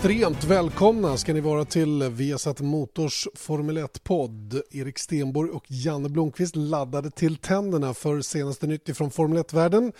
[0.00, 4.62] Extremt välkomna ska ni vara till Viasat Motors Formel 1-podd.
[4.70, 9.92] Erik Stenborg och Janne Blomqvist laddade till tänderna för senaste nytt från Formel 1-världen.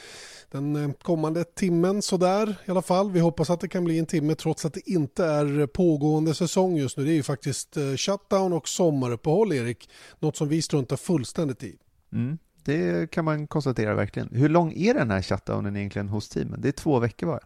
[0.51, 3.11] Den eh, kommande timmen sådär i alla fall.
[3.11, 6.77] Vi hoppas att det kan bli en timme trots att det inte är pågående säsong
[6.77, 7.05] just nu.
[7.05, 9.91] Det är ju faktiskt eh, shutdown och sommaruppehåll Erik.
[10.19, 11.77] Något som vi struntar fullständigt i.
[12.12, 14.29] Mm, det kan man konstatera verkligen.
[14.33, 16.61] Hur lång är den här shutdownen egentligen hos teamen?
[16.61, 17.41] Det är två veckor bara.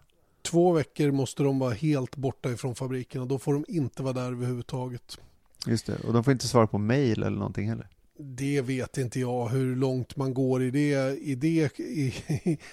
[0.44, 4.12] Två veckor måste de vara helt borta ifrån fabriken och då får de inte vara
[4.12, 5.18] där överhuvudtaget.
[5.66, 7.88] Just det, och de får inte svara på mail eller någonting heller.
[8.18, 12.14] Det vet inte jag hur långt man går i, det, i, det, i,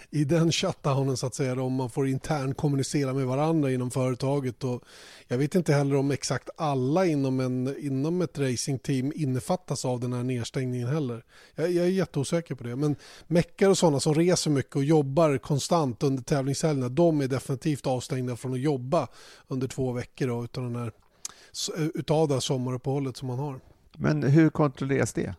[0.09, 1.61] i den shutdownen så att säga.
[1.61, 4.63] Om man får intern kommunicera med varandra inom företaget.
[4.63, 4.83] Och
[5.27, 10.13] jag vet inte heller om exakt alla inom, en, inom ett racingteam innefattas av den
[10.13, 11.23] här nedstängningen heller.
[11.55, 12.75] Jag, jag är jätteosäker på det.
[12.75, 12.95] Men
[13.27, 16.89] meckar och sådana som reser mycket och jobbar konstant under tävlingshelgerna.
[16.89, 19.07] De är definitivt avstängda från att jobba
[19.47, 20.91] under två veckor då, utan den här,
[21.93, 23.59] utav det här sommaruppehållet som man har.
[23.97, 25.35] Men hur kontrolleras det?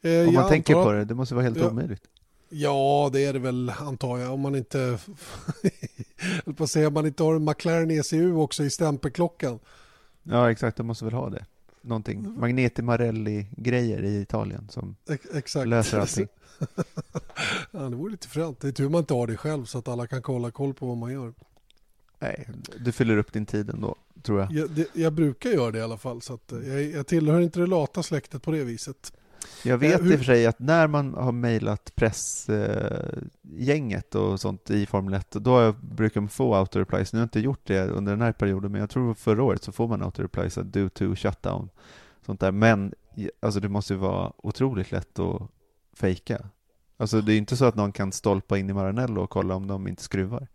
[0.00, 2.02] Eh, Om man tänker på det, det måste vara helt ja, omöjligt.
[2.48, 4.32] Ja, det är det väl antar jag.
[4.32, 4.98] Om man inte,
[6.56, 9.58] på att säga, man inte har en McLaren ECU också i stämpelklockan.
[10.22, 11.44] Ja, exakt, de måste väl ha det.
[11.80, 12.40] Någonting, mm.
[12.40, 14.96] Magneti Marelli-grejer i Italien som
[15.34, 15.68] exakt.
[15.68, 16.28] löser allting.
[17.70, 18.60] ja, det vore lite fränt.
[18.60, 20.86] Det är tur man inte har det själv så att alla kan kolla koll på
[20.86, 21.32] vad man gör.
[22.18, 22.48] Nej,
[22.78, 24.52] du fyller upp din tid ändå, tror jag.
[24.52, 27.60] Jag, det, jag brukar göra det i alla fall, så eh, jag, jag tillhör inte
[27.60, 29.12] det lata släktet på det viset.
[29.62, 34.40] Jag vet uh, i och för sig att när man har mejlat pressgänget uh, och
[34.40, 37.12] sånt i Formel 1, då brukar man få auto-replies.
[37.12, 39.64] Nu har jag inte gjort det under den här perioden, men jag tror förra året
[39.64, 41.68] så får man auto-replies due to shutdown.
[42.26, 42.52] Sånt där.
[42.52, 42.94] Men
[43.40, 45.42] alltså, det måste ju vara otroligt lätt att
[45.96, 46.48] fejka.
[46.96, 49.66] Alltså det är inte så att någon kan stolpa in i Maranello och kolla om
[49.66, 50.48] de inte skruvar.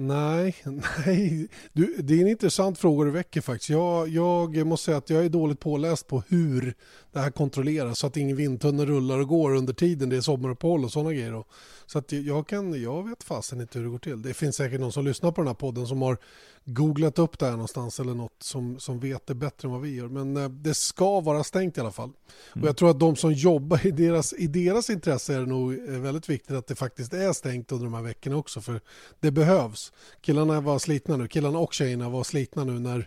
[0.00, 0.56] Nej,
[1.06, 1.48] nej.
[1.72, 3.70] Du, det är en intressant fråga du väcker faktiskt.
[3.70, 6.74] Jag, jag måste säga att jag är dåligt påläst på hur
[7.12, 10.84] det här kontrolleras så att ingen vindtunnel rullar och går under tiden det är sommaruppehåll
[10.84, 11.44] och sådana grejer.
[11.86, 14.22] Så att jag, kan, jag vet fasen inte hur det går till.
[14.22, 16.18] Det finns säkert någon som lyssnar på den här podden som har
[16.68, 19.94] googlat upp det här någonstans eller något som, som vet det bättre än vad vi
[19.94, 20.08] gör.
[20.08, 22.10] Men eh, det ska vara stängt i alla fall.
[22.52, 22.62] Mm.
[22.62, 25.72] Och jag tror att de som jobbar i deras, i deras intresse är det nog
[25.72, 28.60] eh, väldigt viktigt att det faktiskt är stängt under de här veckorna också.
[28.60, 28.80] För
[29.20, 29.92] det behövs.
[30.20, 32.98] Killarna var slitna nu, killarna och tjejerna var slitna nu när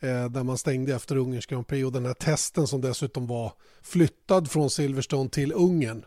[0.00, 3.52] eh, där man stängde efter Ungerns Grand Prix och den här testen som dessutom var
[3.82, 6.04] flyttad från Silverstone till Ungern.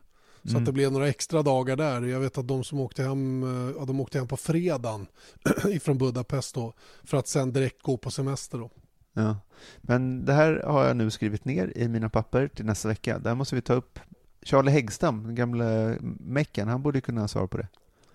[0.48, 0.62] Så mm.
[0.62, 2.02] att det blev några extra dagar där.
[2.02, 5.08] Jag vet att de som åkte hem, eh, ja, de åkte hem på fredagen
[5.70, 8.58] ifrån Budapest då, för att sen direkt gå på semester.
[8.58, 8.70] Då.
[9.14, 9.38] Ja.
[9.78, 13.20] Men det här har jag nu skrivit ner i mina papper till nästa vecka.
[13.20, 14.00] Där måste vi ta upp
[14.42, 16.68] Charlie Häggstam, den gamle mecken.
[16.68, 17.68] Han borde kunna svara på det.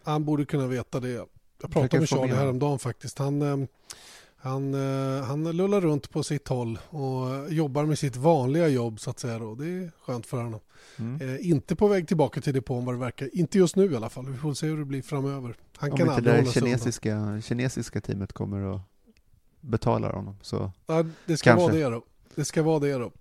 [0.04, 1.09] Han borde kunna veta det.
[1.62, 3.19] Jag pratade med Charlie häromdagen faktiskt.
[3.19, 3.66] Han, eh,
[4.44, 9.10] han, eh, han lullar runt på sitt håll och jobbar med sitt vanliga jobb så
[9.10, 9.38] att säga.
[9.38, 9.54] Då.
[9.54, 10.60] Det är skönt för honom.
[10.98, 11.34] Mm.
[11.34, 13.30] Eh, inte på väg tillbaka till depån vad det verkar.
[13.32, 14.26] Inte just nu i alla fall.
[14.26, 15.54] Vi får se hur det blir framöver.
[15.76, 18.80] Han Om kan inte det kinesiska, kinesiska teamet kommer att
[19.60, 21.66] betala honom så ja, det ska kanske.
[21.66, 22.03] vara det då.
[22.34, 23.12] Det ska vara det då.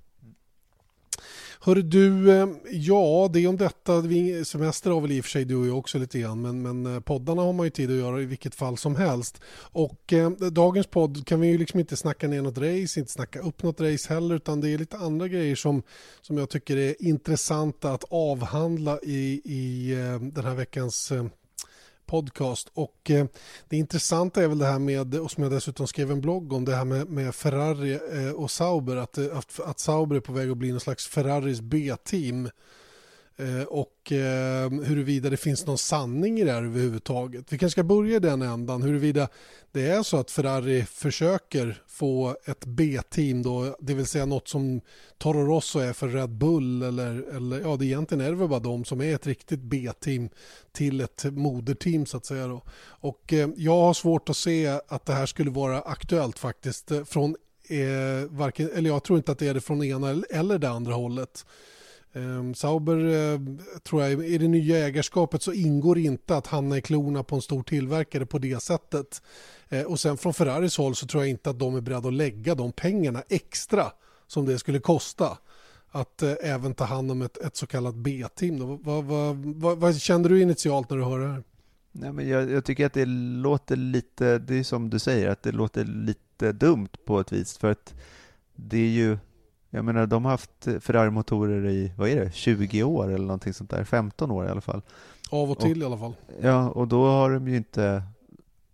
[1.63, 4.03] Hör du, eh, ja det är om detta.
[4.45, 6.41] Semester har väl i och för sig du och jag också lite grann.
[6.41, 9.41] Men, men eh, poddarna har man ju tid att göra i vilket fall som helst.
[9.55, 13.39] Och eh, dagens podd kan vi ju liksom inte snacka ner något race, inte snacka
[13.39, 14.35] upp något race heller.
[14.35, 15.83] Utan det är lite andra grejer som,
[16.21, 21.25] som jag tycker är intressanta att avhandla i, i eh, den här veckans eh,
[22.11, 22.71] podcast.
[22.73, 23.25] Och eh,
[23.69, 26.65] det intressanta är väl det här med, och som jag dessutom skrev en blogg om,
[26.65, 28.95] det här med, med Ferrari eh, och Sauber.
[28.95, 32.49] Att, eh, att, att Sauber är på väg att bli någon slags Ferraris B-team.
[33.41, 37.53] Eh, och ehm, huruvida det finns någon sanning i det här överhuvudtaget.
[37.53, 39.27] Vi kanske ska börja i den ändan, huruvida
[39.71, 44.81] det är så att Ferrari försöker få ett B-team då, det vill säga något som
[45.17, 48.59] Toro Rosso är för Red Bull eller, eller ja, det egentligen är det väl bara
[48.59, 50.29] de som är ett riktigt B-team
[50.71, 52.61] till ett moderteam så att säga då.
[52.83, 57.03] Och eh, jag har svårt att se att det här skulle vara aktuellt faktiskt eh,
[57.03, 57.35] från
[57.67, 60.93] eh, varken, eller jag tror inte att det är det från ena eller det andra
[60.93, 61.45] hållet.
[62.13, 63.39] Um, Sauber uh,
[63.83, 67.41] tror jag i det nya ägarskapet så ingår inte att hamna i klorna på en
[67.41, 69.21] stor tillverkare på det sättet.
[69.73, 72.13] Uh, och sen från Ferraris håll så tror jag inte att de är beredda att
[72.13, 73.91] lägga de pengarna extra
[74.27, 75.37] som det skulle kosta
[75.91, 78.79] att uh, även ta hand om ett, ett så kallat B-team.
[78.83, 81.43] Vad, vad, vad, vad, kände du initialt när du hörde det här?
[81.91, 85.43] Nej, men jag, jag, tycker att det låter lite, det är som du säger, att
[85.43, 87.57] det låter lite dumt på ett vis.
[87.57, 87.93] För att
[88.55, 89.17] det är ju,
[89.73, 93.69] jag menar de har haft Ferrari-motorer i, vad är det, 20 år eller någonting sånt
[93.69, 94.81] där, 15 år i alla fall.
[95.31, 96.15] Av och till och, i alla fall.
[96.41, 98.03] Ja, och då har de ju inte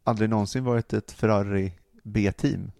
[0.03, 1.73] aldrig någonsin varit ett Ferrari
[2.03, 2.71] B-team.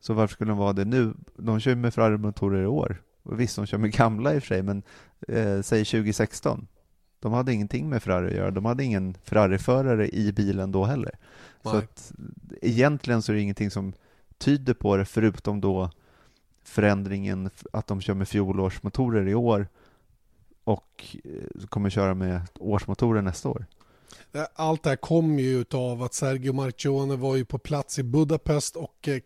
[0.00, 1.14] Så varför skulle de vara det nu?
[1.36, 3.02] De kör med Ferrari-motorer i år.
[3.22, 4.82] Och visst, de kör med gamla i och för sig, men
[5.28, 6.66] eh, säg 2016.
[7.20, 8.50] De hade ingenting med Ferrari att göra.
[8.50, 11.12] De hade ingen Ferrari-förare i bilen då heller.
[11.62, 11.72] Nej.
[11.72, 12.12] Så att,
[12.62, 13.92] egentligen så är det ingenting som
[14.38, 15.90] tyder på det, förutom då
[16.68, 19.68] förändringen att de kör med fjolårsmotorer i år
[20.64, 23.66] och eh, kommer köra med årsmotorer nästa år.
[24.32, 28.02] Eh, allt det här kommer ju av att Sergio Marchione var ju på plats i
[28.02, 29.20] Budapest och eh,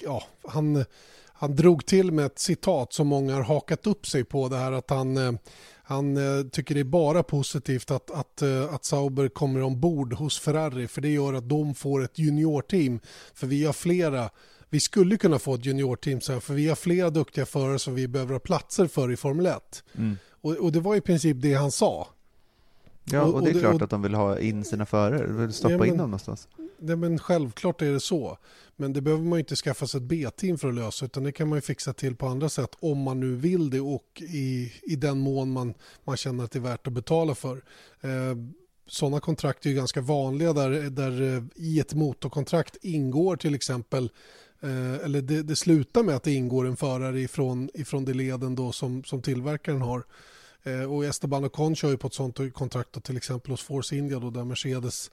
[0.00, 0.84] ja, han,
[1.32, 4.72] han drog till med ett citat som många har hakat upp sig på det här
[4.72, 5.38] att han
[5.86, 6.18] han
[6.50, 11.08] tycker det är bara positivt att, att, att Sauber kommer ombord hos Ferrari för det
[11.08, 13.00] gör att de får ett juniorteam.
[13.34, 14.30] För vi har flera
[14.74, 18.08] vi skulle kunna få ett juniorteam sen för vi har flera duktiga förare som vi
[18.08, 19.84] behöver ha platser för i Formel 1.
[19.94, 20.16] Mm.
[20.30, 22.08] Och, och, det var i princip det han sa.
[23.04, 25.52] Ja, och, och det är och, klart att de vill ha in sina förare, vill
[25.52, 26.48] stoppa ja, men, in dem någonstans.
[26.78, 28.38] Ja, men självklart är det så.
[28.76, 31.32] Men det behöver man ju inte skaffa sig ett B-team för att lösa utan det
[31.32, 34.72] kan man ju fixa till på andra sätt om man nu vill det och i,
[34.82, 35.74] i den mån man,
[36.04, 37.62] man känner att det är värt att betala för.
[38.00, 38.36] Eh,
[38.86, 44.10] sådana kontrakt är ju ganska vanliga där, där eh, i ett motorkontrakt ingår till exempel
[44.64, 48.54] Eh, eller det, det, slutar med att det ingår en förare ifrån, ifrån det leden
[48.54, 50.04] då som, som tillverkaren har.
[50.62, 53.96] Eh, och Esteban Ocon kör ju på ett sånt kontrakt då, till exempel hos Force
[53.96, 55.10] India då, där Mercedes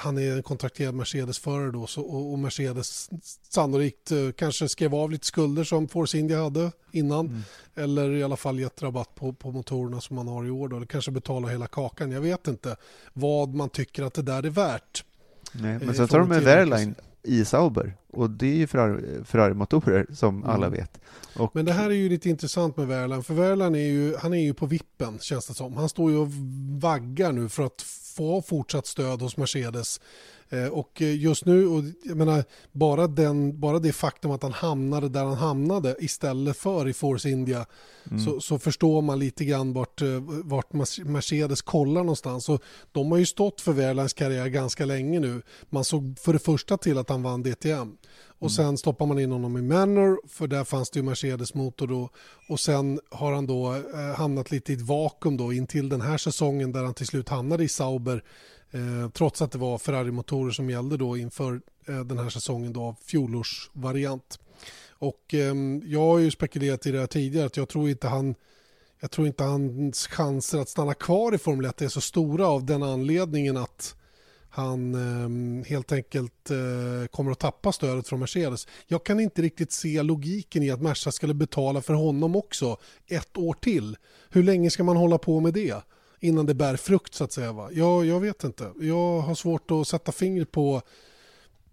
[0.00, 3.10] han är en kontrakterad Mercedes-förare då så, och, Mercedes
[3.48, 7.42] sannolikt eh, kanske skrev av lite skulder som Force India hade innan mm.
[7.74, 10.76] eller i alla fall gett rabatt på, på motorerna som man har i år då,
[10.76, 12.10] eller kanske betala hela kakan.
[12.10, 12.76] Jag vet inte
[13.12, 15.04] vad man tycker att det där är värt.
[15.52, 17.96] Nej, men sen tar de med Verline i Sauber.
[18.12, 18.66] Och det är ju
[19.24, 20.50] Ferrari-motorer som mm.
[20.50, 21.00] alla vet.
[21.36, 21.50] Och...
[21.54, 23.22] Men det här är ju lite intressant med Verlan.
[23.22, 25.76] För Verlan är ju, han är ju på vippen känns det som.
[25.76, 26.28] Han står ju och
[26.80, 27.82] vaggar nu för att
[28.16, 30.00] få fortsatt stöd hos Mercedes.
[30.52, 35.08] Eh, och just nu, och jag menar, bara, den, bara det faktum att han hamnade
[35.08, 37.66] där han hamnade istället för i Force India
[38.10, 38.24] mm.
[38.24, 40.72] så, så, förstår man lite grann vart, eh, vart
[41.04, 42.48] Mercedes kollar någonstans.
[42.48, 42.62] Och
[42.92, 45.42] de har ju stått för Verlans karriär ganska länge nu.
[45.68, 47.96] Man såg för det första till att han vann DTM.
[48.40, 48.50] Och mm.
[48.50, 52.08] sen stoppar man in honom i Manor för där fanns det ju Mercedes-motor då.
[52.48, 56.00] Och sen har han då eh, hamnat lite i ett vakuum då in till den
[56.00, 58.24] här säsongen där han till slut hamnade i Sauber.
[58.70, 62.82] Eh, trots att det var Ferrari-motorer som gällde då inför eh, den här säsongen då
[62.82, 64.38] av fjolårsvariant.
[64.90, 68.34] Och eh, jag har ju spekulerat i det här tidigare att jag tror inte han
[69.00, 72.66] jag tror inte hans chanser att stanna kvar i Formel 1 är så stora av
[72.66, 73.94] den anledningen att
[74.50, 78.66] han eh, helt enkelt eh, kommer att tappa stödet från Mercedes.
[78.86, 82.76] Jag kan inte riktigt se logiken i att Merca skulle betala för honom också
[83.06, 83.96] ett år till.
[84.30, 85.74] Hur länge ska man hålla på med det
[86.20, 87.52] innan det bär frukt så att säga?
[87.52, 87.68] Va?
[87.72, 88.72] Jag, jag vet inte.
[88.80, 90.82] Jag har svårt att sätta fingret på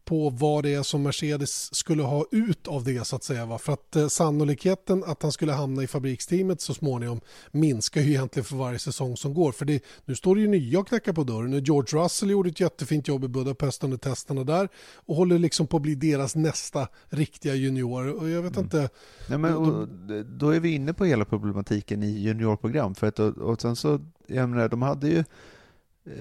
[0.08, 3.46] på vad det är som Mercedes skulle ha ut av det så att säga.
[3.46, 3.58] Va?
[3.58, 7.22] För att eh, sannolikheten att han skulle hamna i fabriksteamet så småningom
[7.52, 9.52] minskar ju egentligen för varje säsong som går.
[9.52, 11.64] För det, nu står det ju nya och knackar på dörren.
[11.64, 15.78] George Russell gjorde ett jättefint jobb i Budapest under testerna där och håller liksom på
[15.78, 18.14] att bli deras nästa riktiga junior.
[18.14, 18.64] Och jag vet mm.
[18.64, 18.90] inte.
[19.30, 19.88] Nej, men, och,
[20.26, 22.96] då är vi inne på hela problematiken i juniorprogram.
[22.96, 25.24] För att, och, och sen så, jag menar, de hade ju Eh,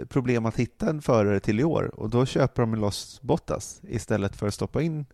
[0.09, 4.37] problem att hitta en förare till i år och då köper de loss Bottas istället
[4.37, 5.07] för att stoppa in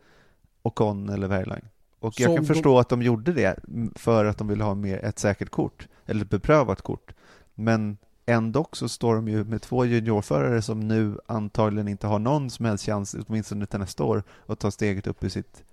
[0.62, 1.64] Ocon eller Wehrlein.
[1.98, 3.58] Och jag kan förstå att de gjorde det
[3.94, 7.14] för att de ville ha mer ett säkert kort, eller ett beprövat kort.
[7.54, 12.50] Men ändå så står de ju med två juniorförare som nu antagligen inte har någon
[12.50, 15.64] som helst chans, åtminstone till nästa år, att ta steget upp i, sitt,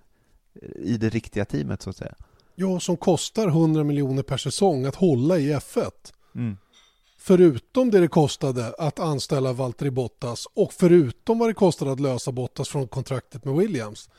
[0.76, 2.14] i det riktiga teamet så att säga.
[2.54, 5.90] Ja, som kostar 100 miljoner per säsong att hålla i F1.
[6.34, 6.56] Mm
[7.22, 12.32] förutom det det kostade att anställa Valtteri Bottas och förutom vad det kostade att lösa
[12.32, 14.10] Bottas från kontraktet med Williams.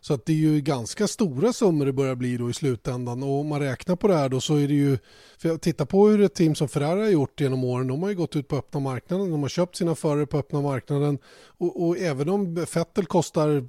[0.00, 3.40] Så att det är ju ganska stora summor det börjar bli då i slutändan och
[3.40, 4.98] om man räknar på det här då så är det ju,
[5.38, 8.10] för jag tittar på hur ett team som Ferrari har gjort genom åren, de har
[8.10, 11.86] ju gått ut på öppna marknaden, de har köpt sina förare på öppna marknaden och,
[11.86, 13.68] och även om Vettel kostar,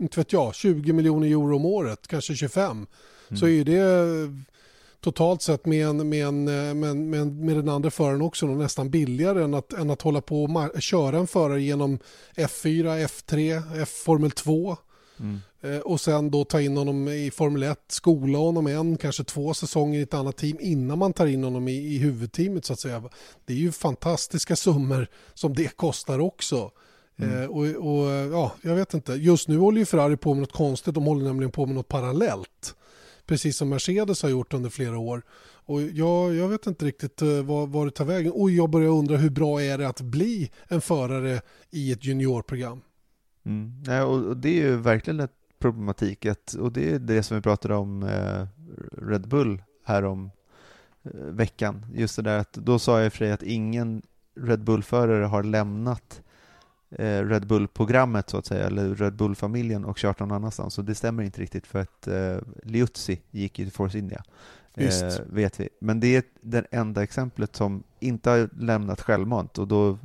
[0.00, 2.86] inte vet jag, 20 miljoner euro om året, kanske 25, mm.
[3.40, 3.82] så är det
[5.02, 9.44] totalt sett med, en, med, en, med, med, med den andra föraren också nästan billigare
[9.44, 11.98] än att, än att hålla på och köra en förare genom
[12.36, 14.76] F4, F3, F-Formel 2.
[15.20, 15.40] Mm.
[15.62, 19.54] Eh, och sen då ta in honom i Formel 1, skola honom en, kanske två
[19.54, 22.80] säsonger i ett annat team innan man tar in honom i, i huvudteamet så att
[22.80, 23.02] säga.
[23.44, 26.70] Det är ju fantastiska summor som det kostar också.
[27.18, 27.42] Mm.
[27.42, 29.12] Eh, och, och, ja, jag vet inte.
[29.12, 30.94] Just nu håller ju Ferrari på med något konstigt.
[30.94, 32.74] De håller nämligen på med något parallellt.
[33.26, 35.22] Precis som Mercedes har gjort under flera år.
[35.64, 38.32] Och jag, jag vet inte riktigt uh, vad, vad det tar vägen.
[38.32, 42.80] Och jag börjar undra hur bra är det att bli en förare i ett juniorprogram?
[43.44, 43.82] Mm.
[43.86, 46.26] Ja, och det är ju verkligen ett problematik.
[46.26, 48.46] Att, och det är det som vi pratade om eh,
[49.08, 50.30] Red Bull här om
[51.02, 51.86] eh, veckan.
[51.94, 54.02] Just det där att då sa jag för dig att ingen
[54.34, 56.21] Red Bull-förare har lämnat
[56.98, 60.74] Red Bull-programmet så att säga, eller Red Bull-familjen och kört någon annanstans.
[60.74, 64.22] Så det stämmer inte riktigt för att eh, Liuzzi gick ju till Force India.
[64.74, 65.68] Eh, vet vi.
[65.78, 69.98] Men det är det enda exemplet som inte har lämnat självmant och då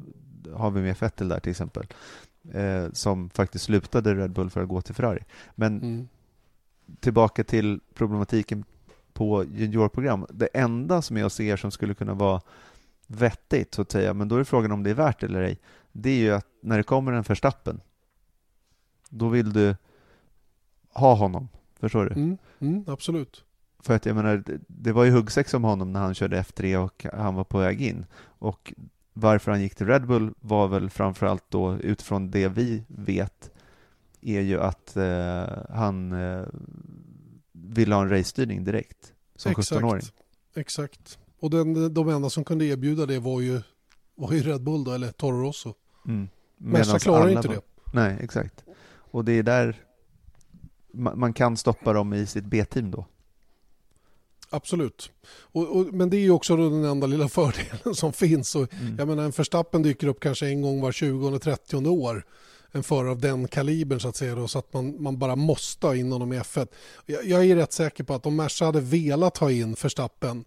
[0.53, 1.87] har vi med Fettel där till exempel
[2.51, 5.23] eh, som faktiskt slutade Red Bull för att gå till Ferrari.
[5.55, 6.07] Men mm.
[6.99, 8.63] tillbaka till problematiken
[9.13, 10.25] på juniorprogram.
[10.29, 12.41] Det enda som jag ser som skulle kunna vara
[13.07, 15.59] vettigt så att säga, men då är frågan om det är värt eller ej.
[15.91, 17.81] Det är ju att när det kommer en förstappen,
[19.09, 19.75] då vill du
[20.93, 21.49] ha honom.
[21.79, 22.15] Förstår du?
[22.15, 23.43] Mm, mm, absolut.
[23.79, 27.05] För att jag menar, det var ju huggsex om honom när han körde F3 och
[27.13, 28.05] han var på väg in.
[28.23, 28.73] Och
[29.13, 33.51] varför han gick till Red Bull var väl framförallt då utifrån det vi vet
[34.21, 36.45] är ju att eh, han eh,
[37.51, 40.03] ville ha en racestyrning direkt som 17-åring.
[40.55, 41.19] Exakt.
[41.39, 43.61] Och den, de enda som kunde erbjuda det var ju,
[44.15, 45.73] var ju Red Bull då, eller Toro Rosso.
[46.07, 46.29] Mm.
[46.57, 47.55] Merca klarar inte var...
[47.55, 47.61] det.
[47.93, 48.63] Nej, exakt.
[49.11, 49.87] Och det är där
[50.93, 53.05] man, man kan stoppa dem i sitt B-team då.
[54.49, 55.11] Absolut.
[55.27, 58.55] Och, och, men det är ju också den enda lilla fördelen som finns.
[58.55, 58.95] Och, mm.
[58.97, 62.25] Jag menar, en förstappen dyker upp kanske en gång var 20 eller 30 år.
[62.71, 64.35] En förare av den kalibern så att säga.
[64.35, 66.67] Då, så att man, man bara måste ha in honom i F1.
[67.05, 70.45] Jag, jag är rätt säker på att om Merca hade velat ha in förstappen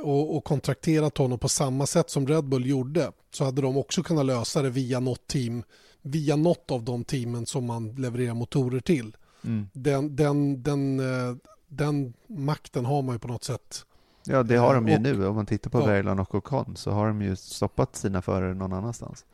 [0.00, 4.02] och, och kontrakterat honom på samma sätt som Red Bull gjorde så hade de också
[4.02, 5.62] kunnat lösa det via något team
[6.04, 9.16] via något av de teamen som man levererar motorer till.
[9.44, 9.68] Mm.
[9.72, 11.36] Den, den, den, eh,
[11.68, 13.84] den makten har man ju på något sätt.
[14.24, 15.26] Ja, det har de ju och, nu.
[15.26, 15.86] Om man tittar på ja.
[15.86, 19.24] Bergland och Ocon så har de ju stoppat sina förare någon annanstans.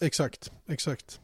[0.00, 1.20] Exakt, exakt.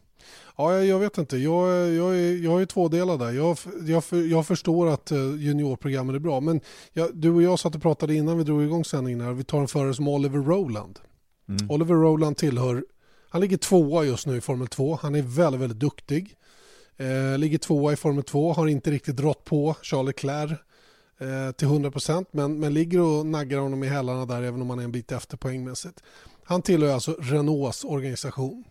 [0.56, 1.36] Ja, jag, vet inte.
[1.36, 3.32] Jag, jag, är, jag är tvådelad där.
[3.32, 6.40] Jag, jag, jag förstår att eh, juniorprogrammen är bra.
[6.40, 6.60] Men
[6.92, 9.20] jag, du och jag satt och pratade innan vi drog igång sändningen.
[9.20, 9.32] Här.
[9.32, 10.98] Vi tar en förare som Oliver Rowland.
[11.48, 11.70] Mm.
[11.70, 12.84] Oliver Rowland tillhör...
[13.30, 14.98] Han ligger tvåa just nu i Formel 2.
[15.02, 16.36] Han är väldigt, väldigt duktig.
[16.98, 20.52] Eh, ligger tvåa i Formel 2, har inte riktigt rått på Charles Leclerc
[21.20, 24.78] eh, till 100% men, men ligger och naggar honom i hälarna där även om han
[24.78, 26.02] är en bit efter poängmässigt.
[26.44, 28.64] Han tillhör alltså Renaults organisation.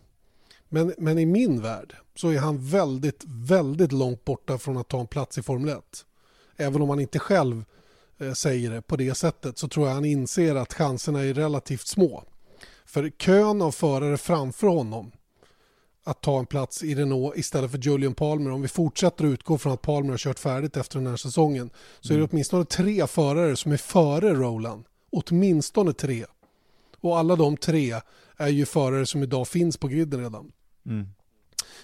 [0.70, 5.00] Men, men i min värld så är han väldigt, väldigt långt borta från att ta
[5.00, 6.06] en plats i Formel 1.
[6.58, 7.64] Även om han inte själv
[8.18, 11.88] eh, säger det på det sättet så tror jag han inser att chanserna är relativt
[11.88, 12.24] små.
[12.86, 15.12] För kön av förare framför honom
[16.04, 18.52] att ta en plats i Renault istället för Julian Palmer.
[18.52, 21.70] Om vi fortsätter att utgå från att Palmer har kört färdigt efter den här säsongen
[22.00, 22.30] så är det mm.
[22.32, 24.86] åtminstone tre förare som är före Roland.
[25.12, 26.26] Åtminstone tre.
[27.02, 27.96] Och alla de tre
[28.38, 30.52] är ju förare som idag finns på griden redan.
[30.88, 31.08] Mm.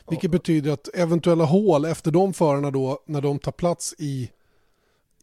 [0.10, 4.32] Vilket betyder att eventuella hål efter de förarna då när de tar plats i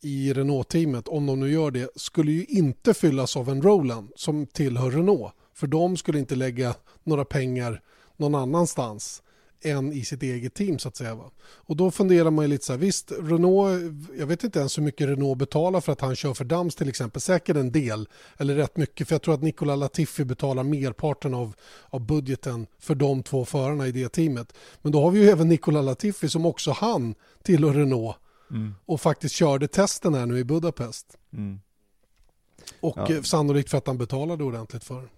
[0.03, 4.47] i Renault-teamet, om de nu gör det, skulle ju inte fyllas av en Roland som
[4.47, 5.33] tillhör Renault.
[5.55, 7.83] För de skulle inte lägga några pengar
[8.17, 9.23] någon annanstans
[9.63, 11.15] än i sitt eget team så att säga.
[11.15, 11.31] Va?
[11.43, 14.83] Och då funderar man ju lite så här, visst Renault, jag vet inte ens hur
[14.83, 18.55] mycket Renault betalar för att han kör för Dams till exempel, säkert en del eller
[18.55, 21.55] rätt mycket för jag tror att Nicola Latifi betalar merparten av,
[21.91, 24.53] av budgeten för de två förarna i det teamet.
[24.83, 28.17] Men då har vi ju även Nicola Latifi som också han tillhör Renault
[28.51, 28.75] mm.
[28.87, 31.19] och faktiskt körde testen här nu i Budapest.
[31.33, 31.61] Mm.
[32.81, 33.23] Och ja.
[33.23, 35.09] sannolikt för att han betalade ordentligt för.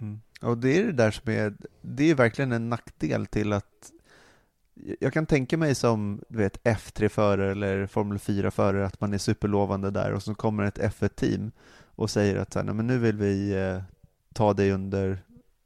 [0.00, 0.20] Mm.
[0.40, 3.92] Och det är det där som är, det är verkligen en nackdel till att
[5.00, 9.90] jag kan tänka mig som du vet, F3-förare eller Formel 4-förare att man är superlovande
[9.90, 11.50] där och så kommer ett F1-team
[11.84, 13.82] och säger att så här, men nu vill vi eh,
[14.34, 15.18] ta dig under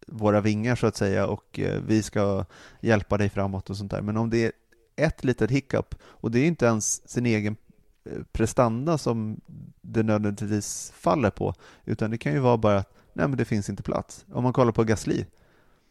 [0.07, 2.45] våra vingar så att säga och eh, vi ska
[2.81, 4.03] hjälpa dig framåt och sånt där.
[4.03, 4.53] Men om det är
[4.97, 7.57] ett litet hiccup och det är inte ens sin egen
[8.05, 9.41] eh, prestanda som
[9.81, 13.69] det nödvändigtvis faller på utan det kan ju vara bara att nej men det finns
[13.69, 14.25] inte plats.
[14.33, 15.25] Om man kollar på Gasly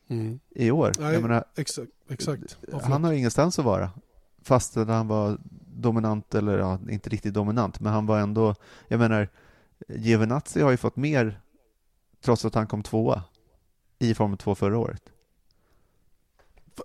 [0.08, 0.40] mm.
[0.50, 0.92] i år.
[1.00, 1.92] Nej, menar, exakt.
[2.10, 2.58] exakt.
[2.84, 3.90] han har ingenstans att vara.
[4.42, 5.38] fast att han var
[5.76, 8.56] dominant, eller ja, inte riktigt dominant, men han var ändå,
[8.88, 9.30] jag menar,
[9.88, 11.42] Giovinazzi har ju fått mer
[12.22, 13.24] trots att han kom tvåa
[14.00, 15.04] i Formel 2 förra året.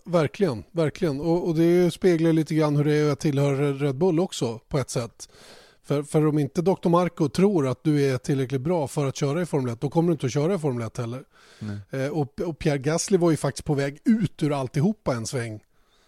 [0.04, 1.20] Verkligen, verkligen.
[1.20, 4.78] Och, och, det speglar lite grann hur det är att tillhöra Red Bull också på
[4.78, 5.28] ett sätt.
[5.84, 6.88] För, för om inte Dr.
[6.88, 10.08] Marco tror att du är tillräckligt bra för att köra i Formel 1, då kommer
[10.08, 11.24] du inte att köra i Formel 1 heller.
[11.90, 15.60] Eh, och, och, Pierre Gasly var ju faktiskt på väg ut ur alltihopa en sväng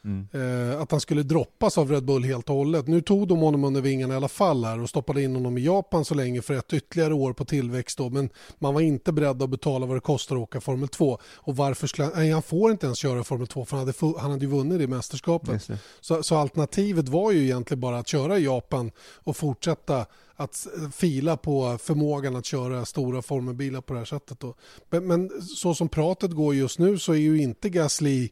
[0.06, 0.26] Mm.
[0.32, 2.86] Eh, att han skulle droppas av Red Bull helt och hållet.
[2.86, 5.64] Nu tog de honom under vingarna i alla fall här och stoppade in honom i
[5.64, 8.10] Japan så länge för ett ytterligare år på tillväxt då.
[8.10, 11.18] Men man var inte beredd att betala vad det kostar att åka Formel 2.
[11.22, 14.18] Och varför skulle han, nej, han får inte ens köra Formel 2 för han hade,
[14.20, 15.68] han hade ju vunnit det mästerskapet.
[16.00, 21.36] Så, så alternativet var ju egentligen bara att köra i Japan och fortsätta att fila
[21.36, 24.40] på förmågan att köra stora formelbilar på det här sättet.
[24.40, 24.54] Då.
[24.90, 28.28] Men, men så som pratet går just nu så är ju inte Gasly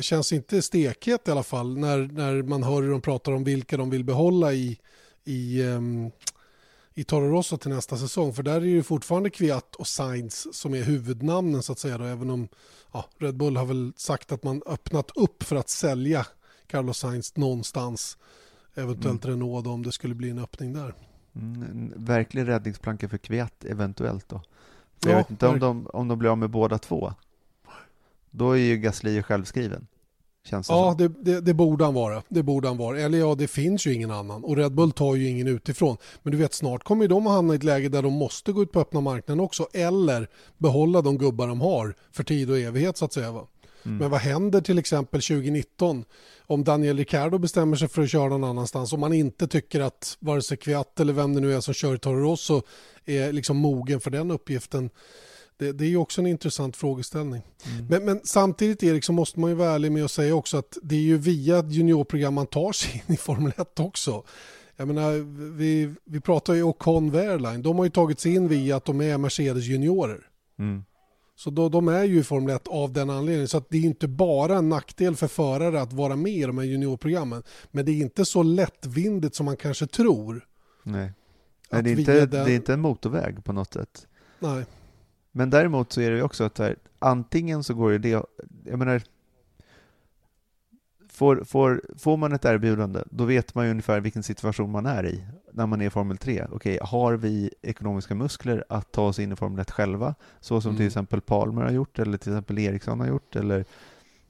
[0.00, 3.76] känns inte stekhet i alla fall när, när man hör hur de pratar om vilka
[3.76, 4.78] de vill behålla i,
[5.24, 6.10] i, um,
[6.94, 8.32] i Toro Rosso till nästa säsong.
[8.32, 11.98] För där är det fortfarande Kviat och Sainz som är huvudnamnen så att säga.
[11.98, 12.48] Då, även om
[12.92, 16.26] ja, Red Bull har väl sagt att man öppnat upp för att sälja
[16.66, 18.18] Carlos Sainz någonstans.
[18.74, 19.36] Eventuellt mm.
[19.36, 20.94] Renault då, om det skulle bli en öppning där.
[21.34, 24.42] Mm, en verklig räddningsplanka för Kviat eventuellt då.
[25.02, 27.12] För ja, jag vet inte om de, om de blir av med båda två.
[28.36, 29.86] Då är ju Gasly självskriven.
[30.44, 32.22] Känns det ja, det, det, det, borde han vara.
[32.28, 33.00] Det borde han vara.
[33.00, 34.44] Eller ja, det finns ju ingen annan.
[34.44, 35.96] Och Red Bull tar ju ingen utifrån.
[36.22, 38.62] Men du vet, snart kommer de att hamna i ett läge där de måste gå
[38.62, 39.68] ut på öppna marknaden också.
[39.72, 40.28] Eller
[40.58, 43.32] behålla de gubbar de har för tid och evighet så att säga.
[43.32, 43.46] Va?
[43.84, 43.98] Mm.
[43.98, 46.04] Men vad händer till exempel 2019
[46.46, 50.16] om Daniel Ricciardo bestämmer sig för att köra någon annanstans om man inte tycker att
[50.20, 52.62] vare sig Kviat eller vem det nu är som kör i Toro Rosso
[53.04, 54.90] är liksom mogen för den uppgiften
[55.58, 57.42] det, det är ju också en intressant frågeställning.
[57.64, 57.86] Mm.
[57.86, 60.78] Men, men, samtidigt Erik så måste man ju vara ärlig med att säga också att
[60.82, 64.24] det är ju via juniorprogram man tar sig in i Formel 1 också.
[64.76, 65.12] Jag menar,
[65.56, 69.00] vi, vi pratar ju Ocon Wehrlein, de har ju tagit sig in via att de
[69.00, 70.20] är Mercedes juniorer.
[70.58, 70.84] Mm.
[71.38, 73.48] Så då, de är ju i Formel 1 av den anledningen.
[73.48, 76.58] Så att det är inte bara en nackdel för förare att vara med i de
[76.58, 77.42] här juniorprogrammen.
[77.70, 80.46] Men det är inte så lättvindigt som man kanske tror.
[80.82, 81.12] Nej,
[81.70, 82.44] Nej det, är inte, den...
[82.44, 84.06] det är inte en motorväg på något sätt.
[84.38, 84.64] Nej.
[85.36, 88.22] Men däremot så är det ju också att här, antingen så går det,
[88.64, 89.02] jag menar,
[91.08, 95.06] får, får, får man ett erbjudande, då vet man ju ungefär vilken situation man är
[95.06, 96.46] i när man är i Formel 3.
[96.52, 100.68] Okej, har vi ekonomiska muskler att ta oss in i Formel 1 själva, så som
[100.68, 100.78] mm.
[100.78, 103.64] till exempel Palmer har gjort, eller till exempel Eriksson har gjort, eller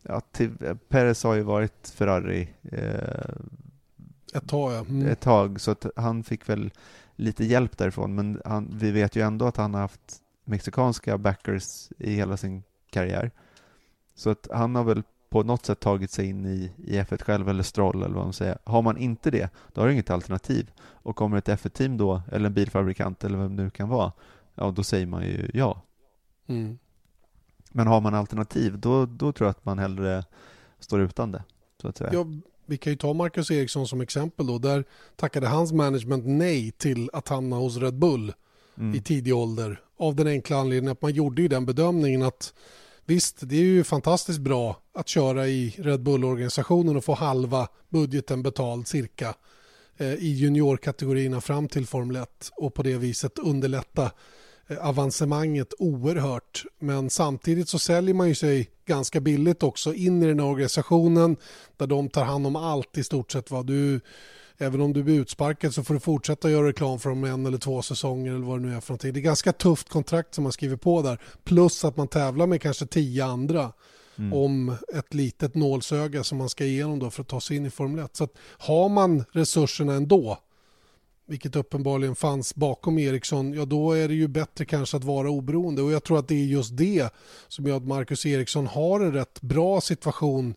[0.03, 0.51] ja, till,
[0.89, 3.35] Perez har ju varit Ferrari eh,
[4.35, 4.79] ett tag, ja.
[4.79, 5.07] mm.
[5.07, 6.71] ett tag, så att han fick väl
[7.17, 11.89] lite hjälp därifrån, men han, vi vet ju ändå att han har haft mexikanska backers
[11.99, 13.31] i hela sin karriär.
[14.15, 17.49] Så att han har väl på något sätt tagit sig in i, i F1 själv,
[17.49, 18.59] eller Stroll eller vad man säger.
[18.65, 20.71] Har man inte det, då har du inget alternativ.
[20.81, 24.13] Och kommer ett F1-team då, eller en bilfabrikant eller vem det nu kan vara,
[24.55, 25.83] ja då säger man ju ja.
[26.47, 26.79] Mm.
[27.73, 30.25] Men har man alternativ, då, då tror jag att man hellre
[30.79, 31.45] står utan det.
[31.83, 32.11] Så att säga.
[32.13, 32.27] Ja,
[32.67, 34.59] vi kan ju ta Marcus Eriksson som exempel då.
[34.59, 34.85] Där
[35.17, 38.33] tackade hans management nej till att hamna hos Red Bull
[38.77, 38.95] mm.
[38.95, 42.55] i tidig ålder av den enkla anledningen att man gjorde ju den bedömningen att
[43.05, 48.43] visst, det är ju fantastiskt bra att köra i Red Bull-organisationen och få halva budgeten
[48.43, 49.35] betald cirka
[49.97, 54.11] eh, i juniorkategorierna fram till Formel 1 och på det viset underlätta
[54.67, 56.65] eh, avancemanget oerhört.
[56.79, 61.37] Men samtidigt så säljer man ju sig ganska billigt också in i den här organisationen
[61.77, 63.51] där de tar hand om allt i stort sett.
[63.51, 64.01] Vad du
[64.59, 67.59] även om du blir utsparkad så får du fortsätta göra reklam för dem en eller
[67.59, 69.13] två säsonger eller vad det nu är för någonting.
[69.13, 71.21] Det är ganska tufft kontrakt som man skriver på där.
[71.45, 73.73] Plus att man tävlar med kanske tio andra
[74.19, 74.33] mm.
[74.33, 77.71] om ett litet nålsöga som man ska igenom då för att ta sig in i
[77.71, 78.17] Formel 1.
[78.17, 80.39] Så att har man resurserna ändå
[81.29, 85.83] vilket uppenbarligen fanns bakom Eriksson, ja då är det ju bättre kanske att vara oberoende.
[85.83, 87.15] Och jag tror att det är just det
[87.49, 90.55] som gör att Marcus Eriksson har en rätt bra situation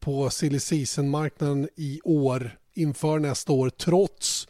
[0.00, 4.46] på silly season-marknaden i år inför nästa år trots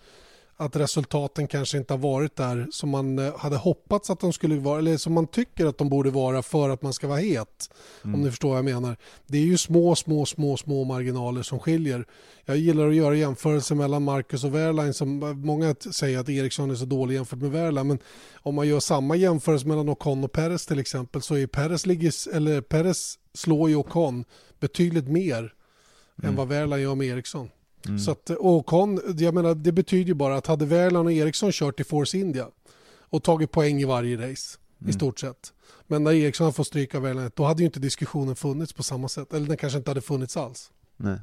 [0.64, 4.56] att resultaten kanske inte har varit där som man eh, hade hoppats att de skulle
[4.56, 7.70] vara eller som man tycker att de borde vara för att man ska vara het.
[8.04, 8.14] Mm.
[8.14, 8.96] Om ni förstår vad jag menar.
[9.26, 12.06] Det är ju små, små, små, små marginaler som skiljer.
[12.44, 16.74] Jag gillar att göra jämförelser mellan Marcus och Wehrlein som många säger att Eriksson är
[16.74, 17.98] så dålig jämfört med Wehrlein men
[18.34, 22.34] om man gör samma jämförelse mellan Ocon och Perez till exempel så är Perez, ligger,
[22.34, 24.24] eller Perez slår ju Ocon
[24.60, 26.28] betydligt mer mm.
[26.28, 27.48] än vad Wehrlein gör med Eriksson.
[27.86, 27.98] Mm.
[27.98, 31.52] Så att, och Con, jag menar, det betyder ju bara att hade Wehrlein och Eriksson
[31.52, 32.46] kört i Force India
[33.00, 34.90] och tagit poäng i varje race mm.
[34.90, 35.52] i stort sett.
[35.86, 39.32] Men när Eriksson får stryka Wehrlein, då hade ju inte diskussionen funnits på samma sätt.
[39.32, 40.70] Eller den kanske inte hade funnits alls.
[40.96, 41.18] Nej.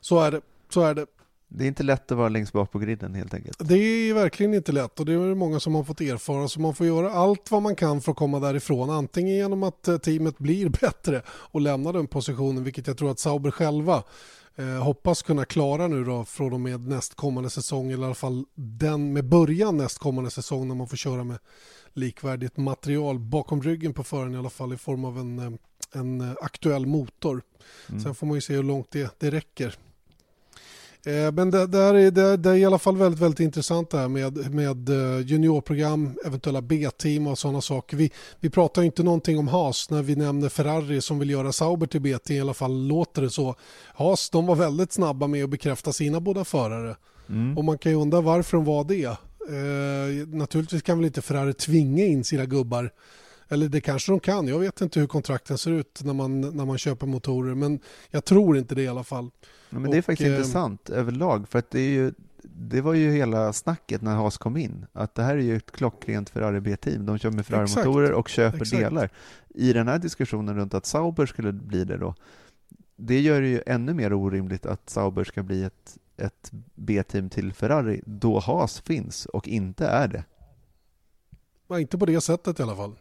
[0.00, 0.40] Så är det.
[0.68, 1.06] Så är det.
[1.52, 3.58] Det är inte lätt att vara längst bak på griden helt enkelt.
[3.68, 6.74] Det är verkligen inte lätt och det är många som har fått erfara så man
[6.74, 8.90] får göra allt vad man kan för att komma därifrån.
[8.90, 13.18] Antingen genom att eh, teamet blir bättre och lämnar den positionen vilket jag tror att
[13.18, 14.02] Sauber själva
[14.60, 18.44] eh, hoppas kunna klara nu då från och med nästkommande säsong eller i alla fall
[18.54, 21.38] den med början nästkommande säsong när man får köra med
[21.92, 25.52] likvärdigt material bakom ryggen på föraren i alla fall i form av en, eh,
[25.92, 27.42] en aktuell motor.
[27.88, 28.00] Mm.
[28.00, 29.76] Sen får man ju se hur långt det, det räcker.
[31.06, 33.98] Eh, men det, det, är, det, det, är i alla fall väldigt, väldigt intressant det
[33.98, 37.96] här med, med eh, juniorprogram, eventuella B-team och sådana saker.
[37.96, 41.86] Vi, vi pratar inte någonting om Haas när vi nämner Ferrari som vill göra Sauber
[41.86, 43.54] till B-team, i alla fall låter det så.
[43.94, 46.96] Haas de var väldigt snabba med att bekräfta sina båda förare.
[47.28, 47.58] Mm.
[47.58, 49.16] Och man kan ju undra varför de var det.
[49.48, 52.90] Eh, naturligtvis kan väl inte Ferrari tvinga in sina gubbar
[53.52, 54.48] eller det kanske de kan.
[54.48, 57.54] Jag vet inte hur kontrakten ser ut när man, när man köper motorer.
[57.54, 59.30] Men jag tror inte det i alla fall.
[59.70, 61.48] Men och, det är faktiskt eh, intressant överlag.
[61.48, 64.86] För att det, är ju, det var ju hela snacket när Haas kom in.
[64.92, 67.06] Att det här är ju ett klockrent Ferrari B-team.
[67.06, 68.82] De kör med Ferrari-motorer och köper exakt.
[68.82, 69.10] delar.
[69.48, 72.14] I den här diskussionen runt att Sauber skulle bli det då.
[72.96, 77.52] Det gör det ju ännu mer orimligt att Sauber ska bli ett, ett B-team till
[77.52, 80.24] Ferrari då Haas finns och inte är det.
[81.68, 82.96] Nej, inte på det sättet i alla fall.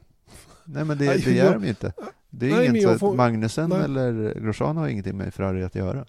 [0.71, 1.93] Nej, men det, det gör de ju inte.
[2.29, 3.15] Det är nej, inget så får...
[3.15, 3.83] Magnusen nej.
[3.83, 6.05] eller Grosjean har ingenting med Ferrari att göra.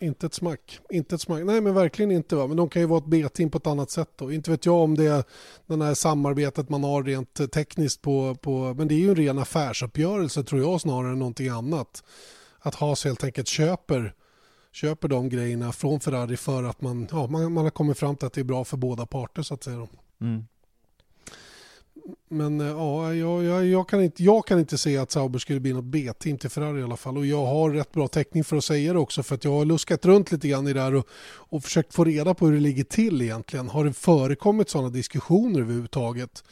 [0.00, 0.80] Inte ett smack.
[0.90, 1.44] Inte ett smack.
[1.44, 2.36] Nej, men verkligen inte.
[2.36, 2.46] Va?
[2.46, 4.10] Men de kan ju vara ett B-team på ett annat sätt.
[4.16, 4.32] Då.
[4.32, 5.24] Inte vet jag om det är
[5.66, 8.74] det här samarbetet man har rent tekniskt på, på...
[8.74, 12.04] Men det är ju en ren affärsuppgörelse tror jag snarare än någonting annat.
[12.58, 14.14] Att Haas helt enkelt köper,
[14.72, 18.26] köper de grejerna från Ferrari för att man, ja, man, man har kommit fram till
[18.26, 19.88] att det är bra för båda parter så att säga.
[20.20, 20.44] Mm.
[22.28, 25.60] Men eh, ja, jag, jag, jag, kan inte, jag kan inte se att Sauber skulle
[25.60, 27.16] bli något B-team till Ferrari i alla fall.
[27.16, 29.64] Och jag har rätt bra täckning för att säga det också för att jag har
[29.64, 32.60] luskat runt lite grann i det här och, och försökt få reda på hur det
[32.60, 33.68] ligger till egentligen.
[33.68, 36.44] Har det förekommit sådana diskussioner överhuvudtaget?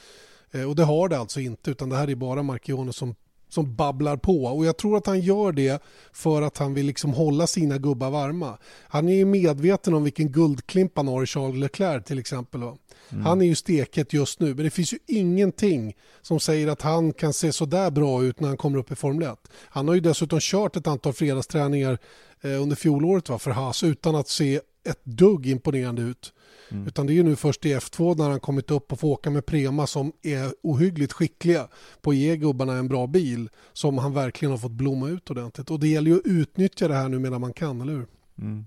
[0.50, 3.14] Eh, och det har det alltså inte utan det här är bara Marchione som
[3.48, 5.82] som babblar på och jag tror att han gör det
[6.12, 8.58] för att han vill liksom hålla sina gubbar varma.
[8.82, 12.60] Han är ju medveten om vilken guldklimp han har i Charles Leclerc till exempel.
[12.60, 12.76] Va?
[13.10, 13.24] Mm.
[13.24, 17.12] Han är ju steket just nu, men det finns ju ingenting som säger att han
[17.12, 19.38] kan se så där bra ut när han kommer upp i Formel 1.
[19.54, 21.98] Han har ju dessutom kört ett antal fredagsträningar
[22.40, 26.32] eh, under fjolåret va, för Haas utan att se ett dugg imponerande ut.
[26.70, 26.86] Mm.
[26.86, 29.30] Utan det är ju nu först i F2 när han kommit upp och får åka
[29.30, 31.68] med Prema som är ohyggligt skickliga
[32.02, 35.70] på att ge gubbarna en bra bil som han verkligen har fått blomma ut ordentligt.
[35.70, 38.06] Och det gäller ju att utnyttja det här nu medan man kan, eller hur?
[38.38, 38.64] Mm.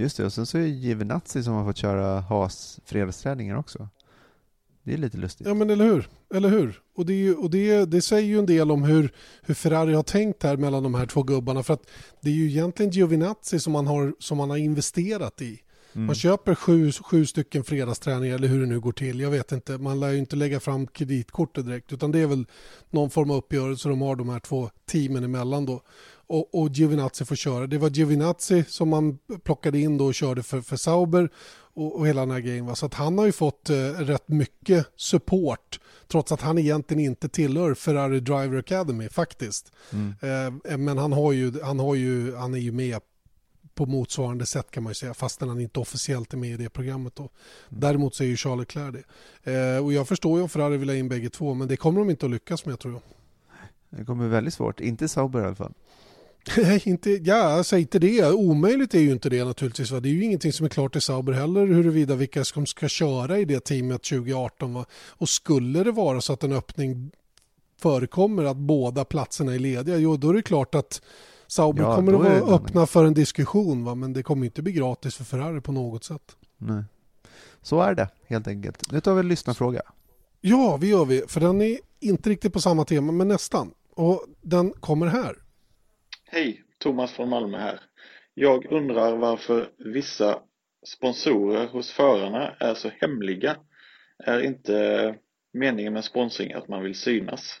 [0.00, 3.88] Just det, och sen så är det Giovinazzi som har fått köra Haas fredagsträningar också.
[4.82, 5.46] Det är lite lustigt.
[5.46, 6.80] Ja men eller hur, eller hur?
[6.94, 10.02] Och, det, ju, och det, det, säger ju en del om hur, hur Ferrari har
[10.02, 11.62] tänkt här mellan de här två gubbarna.
[11.62, 15.60] För att det är ju egentligen Giovinazzi som man har, som man har investerat i.
[15.92, 16.06] Mm.
[16.06, 19.20] Man köper sju, sju stycken fredagsträningar eller hur det nu går till.
[19.20, 22.46] Jag vet inte, man lär ju inte lägga fram kreditkortet direkt utan det är väl
[22.90, 25.82] någon form av uppgörelse de har de här två teamen emellan då
[26.30, 27.66] och, och Giovinazzi får köra.
[27.66, 31.30] Det var Giovinazzi som man plockade in då och körde för, för Sauber
[31.74, 32.66] och, och hela den här grejen.
[32.66, 32.74] Va?
[32.74, 37.28] Så att han har ju fått eh, rätt mycket support trots att han egentligen inte
[37.28, 39.72] tillhör Ferrari Driver Academy faktiskt.
[39.92, 40.14] Mm.
[40.64, 43.00] Eh, men han, har ju, han, har ju, han är ju med
[43.74, 46.70] på motsvarande sätt kan man ju säga fastän han inte officiellt är med i det
[46.70, 47.16] programmet.
[47.16, 47.22] Då.
[47.22, 47.80] Mm.
[47.80, 49.04] Däremot så är ju Charles Leclerc
[49.42, 49.76] det.
[49.76, 52.00] Eh, och jag förstår ju om Ferrari vill ha in bägge två men det kommer
[52.00, 53.02] de inte att lyckas med tror jag.
[53.98, 55.72] Det kommer bli väldigt svårt, inte Sauber i alla fall.
[56.56, 58.32] Nej, inte, ja, säg inte det.
[58.32, 59.90] Omöjligt är ju inte det naturligtvis.
[59.90, 60.00] Va?
[60.00, 63.38] Det är ju ingenting som är klart i Sauber heller huruvida vilka som ska köra
[63.38, 64.74] i det teamet 2018.
[64.74, 64.84] Va?
[65.08, 67.10] Och skulle det vara så att en öppning
[67.80, 71.02] förekommer att båda platserna är lediga, jo då är det klart att
[71.46, 73.94] Sauber ja, kommer att vara öppna för en diskussion va?
[73.94, 76.36] men det kommer inte bli gratis för Ferrari på något sätt.
[76.58, 76.84] Nej.
[77.62, 78.92] Så är det helt enkelt.
[78.92, 79.82] Nu tar vi en lyssnarfråga.
[80.40, 81.22] Ja, vi gör vi.
[81.26, 83.70] För den är inte riktigt på samma tema, men nästan.
[83.94, 85.36] Och den kommer här.
[86.32, 87.80] Hej, Thomas från Malmö här.
[88.34, 90.38] Jag undrar varför vissa
[90.86, 93.56] sponsorer hos förarna är så hemliga.
[94.24, 95.14] Är inte
[95.52, 97.60] meningen med sponsring att man vill synas?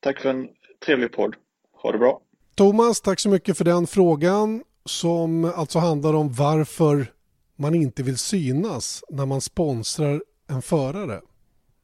[0.00, 0.48] Tack för en
[0.86, 1.34] trevlig podd.
[1.82, 2.22] Ha det bra!
[2.54, 7.12] Thomas, tack så mycket för den frågan som alltså handlar om varför
[7.56, 11.20] man inte vill synas när man sponsrar en förare.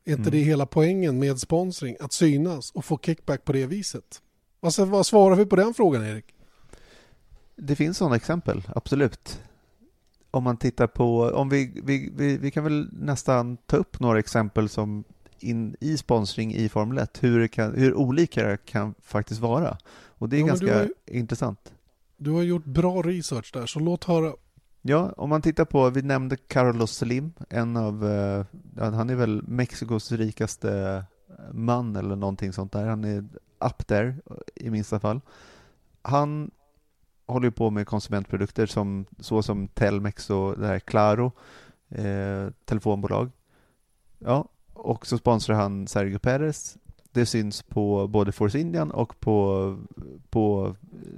[0.04, 0.30] Är inte mm.
[0.30, 1.96] det hela poängen med sponsring?
[2.00, 4.22] Att synas och få kickback på det viset?
[4.60, 6.34] Alltså, vad svarar vi på den frågan, Erik?
[7.56, 9.40] Det finns sådana exempel, absolut.
[10.30, 14.18] Om man tittar på, om vi, vi, vi, vi kan väl nästan ta upp några
[14.18, 15.04] exempel som
[15.40, 19.78] in, i sponsring i Formel 1, hur, kan, hur olika det kan faktiskt vara.
[20.08, 21.72] Och det är ja, ganska har, intressant.
[22.16, 24.32] Du har gjort bra research där, så låt höra.
[24.82, 28.44] Ja, om man tittar på, vi nämnde Carlos Slim, en av, uh,
[28.76, 31.04] han är väl Mexikos rikaste
[31.52, 32.86] man eller någonting sånt där.
[32.86, 33.24] Han är
[33.60, 34.14] up there
[34.54, 35.20] i minsta fall.
[36.02, 36.50] Han
[37.26, 41.32] håller på med konsumentprodukter som, så som Telmex och det här Claro,
[41.88, 43.30] eh, telefonbolag.
[44.18, 46.76] Ja, och så sponsrar han Sergio Perez.
[47.12, 49.76] Det syns på både Force Indian och på,
[50.30, 51.08] på eh,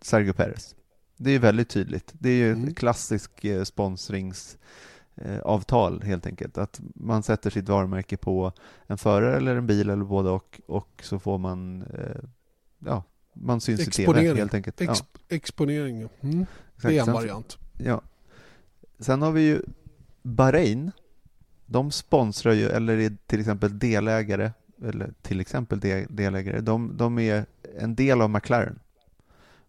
[0.00, 0.74] Sergio Perez.
[1.16, 2.12] Det är väldigt tydligt.
[2.12, 2.74] Det är ju mm.
[2.74, 4.58] klassisk eh, sponsringsavtal
[5.16, 6.58] eh, helt enkelt.
[6.58, 8.52] Att man sätter sitt varumärke på
[8.86, 11.84] en förare eller en bil eller både och och så får man
[12.78, 14.80] ja, man syns i TV helt enkelt.
[14.80, 15.20] Ex ja.
[15.28, 16.08] Exponering.
[16.20, 16.46] Mm.
[16.82, 17.58] Det är en variant.
[17.78, 18.02] Ja.
[18.98, 19.62] Sen har vi ju
[20.22, 20.90] Bahrain.
[21.66, 24.52] De sponsrar ju, eller är till exempel delägare,
[24.84, 27.46] eller till exempel delägare, de, de är
[27.78, 28.78] en del av McLaren.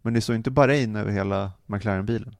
[0.01, 2.35] Men det står inte Bahrain över hela McLaren-bilen.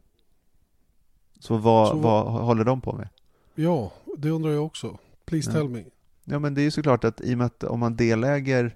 [1.43, 3.09] Så vad, Så vad, håller de på med?
[3.55, 4.97] Ja, det undrar jag också.
[5.25, 5.53] Please ja.
[5.53, 5.83] tell me.
[6.23, 8.75] Ja, men det är ju såklart att i och med att om man deläger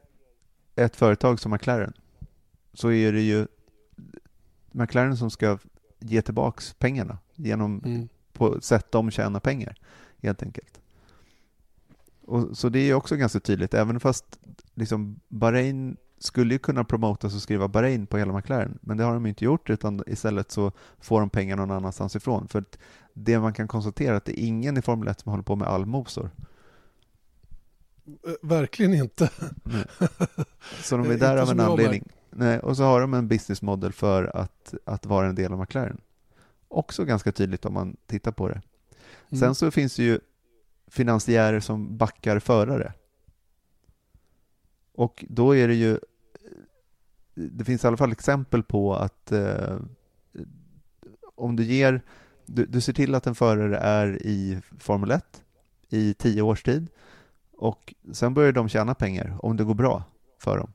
[0.76, 1.94] ett företag som McLaren
[2.74, 3.48] så är det ju
[4.72, 5.58] McLaren som ska
[6.00, 8.10] ge tillbaks pengarna genom mm.
[8.34, 9.78] på sätt de tjänar pengar
[10.22, 10.82] helt enkelt.
[12.22, 14.40] Och, så det är också ganska tydligt, även fast
[14.74, 19.14] liksom Bahrain skulle ju kunna promotas och skriva Bahrain på hela McLaren, men det har
[19.14, 22.48] de inte gjort utan istället så får de pengar någon annanstans ifrån.
[22.48, 22.64] För
[23.14, 25.56] det man kan konstatera är att det är ingen i Formel 1 som håller på
[25.56, 26.30] med allmosor.
[28.08, 29.30] Eh, verkligen inte.
[30.84, 32.04] Så de är där av en anledning.
[32.30, 35.60] Nej, och så har de en business model för att, att vara en del av
[35.60, 36.02] McLaren.
[36.68, 38.62] Också ganska tydligt om man tittar på det.
[39.30, 39.40] Mm.
[39.40, 40.20] Sen så finns det ju
[40.88, 42.94] finansiärer som backar förare.
[44.98, 46.00] Och då är det ju
[47.34, 49.78] det finns i alla fall exempel på att eh,
[51.36, 52.02] om du ger
[52.46, 55.44] du, du ser till att en förare är i Formel 1
[55.90, 56.88] i tio års tid
[57.58, 60.04] och sen börjar de tjäna pengar om det går bra
[60.40, 60.74] för dem.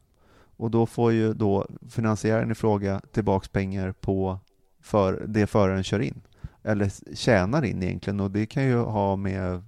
[0.56, 4.38] Och då får ju då finansiären i fråga tillbaks pengar på
[4.80, 6.22] för det föraren kör in.
[6.62, 9.62] Eller tjänar in egentligen och det kan ju ha med,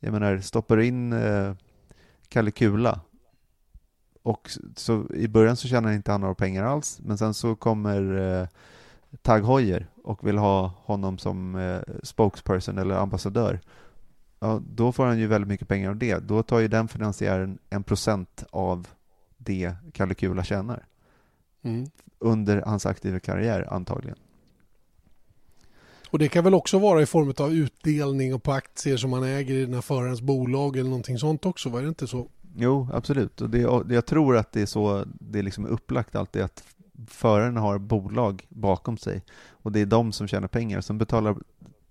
[0.00, 1.54] jag menar, stoppar in eh,
[2.28, 3.00] Kalle Kula
[4.24, 8.16] och så i början så tjänar inte han några pengar alls men sen så kommer
[8.40, 8.48] eh,
[9.22, 13.60] Tag Heuer och vill ha honom som eh, spokesperson eller ambassadör
[14.44, 16.18] ja, då får han ju väldigt mycket pengar av det.
[16.18, 18.88] Då tar ju den finansiären en procent av
[19.36, 20.86] det Kalle Kula tjänar.
[21.62, 21.86] Mm.
[22.18, 24.18] Under hans aktiva karriär antagligen.
[26.10, 29.22] Och det kan väl också vara i form av utdelning och på aktier som man
[29.22, 32.28] äger i den här förarens bolag eller någonting sånt också, var det inte så?
[32.56, 33.40] Jo, absolut.
[33.40, 33.58] Och det,
[33.94, 36.64] jag tror att det är så det är liksom upplagt alltid att
[37.08, 40.80] föraren har bolag bakom sig och det är de som tjänar pengar.
[40.80, 41.36] Sen betalar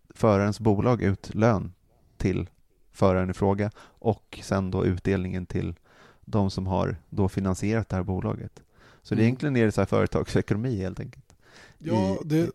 [0.10, 1.74] förarens bolag ut lön
[2.18, 2.50] till
[2.92, 5.76] föraren i fråga och sen då utdelningen till
[6.26, 8.64] de som har då finansierat det här bolaget.
[9.02, 9.20] Så mm.
[9.20, 11.36] det egentligen är det så här företagsekonomi helt enkelt.
[11.78, 12.50] Ja, det,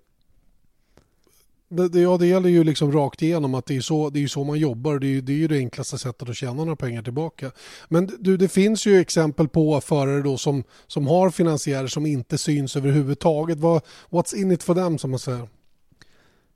[1.69, 4.45] det, ja, det gäller ju liksom rakt igenom att det är så, det är så
[4.45, 4.99] man jobbar.
[4.99, 7.51] Det är, det är ju det enklaste sättet att tjäna några pengar tillbaka.
[7.89, 12.39] Men du, det finns ju exempel på förare då som, som har finansiärer som inte
[12.39, 13.59] syns överhuvudtaget.
[13.59, 15.49] Vad, what's in it for them som man säger?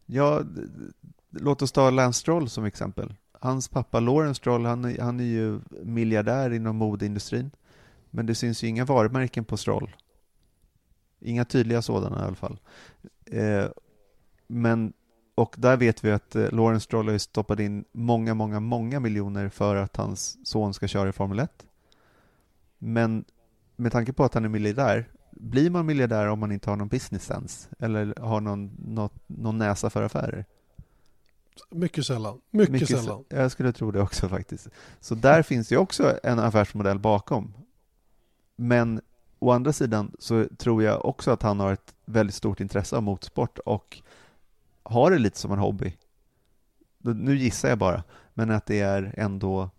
[0.07, 0.43] Ja,
[1.31, 3.15] låt oss ta Lance Stroll som exempel.
[3.41, 7.51] Hans pappa Lawrence Stroll, han, är, han är ju miljardär inom modeindustrin.
[8.11, 9.91] Men det syns ju inga varumärken på Stroll.
[11.21, 12.59] Inga tydliga sådana i alla fall.
[13.27, 13.67] Eh,
[14.47, 14.93] men,
[15.43, 19.49] och där vet vi att eh, Lawrence Stroll har stoppat in många, många, många miljoner
[19.49, 21.67] för att hans son ska köra i Formel 1.
[22.79, 23.25] Men
[23.77, 26.89] med tanke på att han är miljardär, blir man miljardär om man inte har någon
[26.89, 30.45] business sense eller har någon, något, någon näsa för affärer?
[31.71, 32.41] Mycket sällan.
[32.51, 33.25] Mycket, Mycket sällan.
[33.29, 34.69] Jag skulle tro det också faktiskt.
[35.01, 37.55] Så där finns ju också en affärsmodell bakom.
[38.57, 39.01] Men
[39.39, 43.03] å andra sidan så tror jag också att han har ett väldigt stort intresse av
[43.03, 44.03] motorsport och
[44.83, 45.97] har det lite som en hobby.
[46.99, 49.71] Nu gissar jag bara, men att det är ändå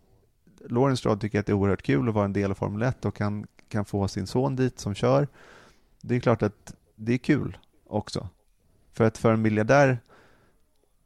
[0.70, 3.06] Lawrence Stroll tycker att det är oerhört kul att vara en del av Formel 1
[3.06, 5.28] och kan, kan få sin son dit som kör.
[6.02, 8.30] Det är klart att det är kul också.
[8.92, 9.98] För att för en miljardär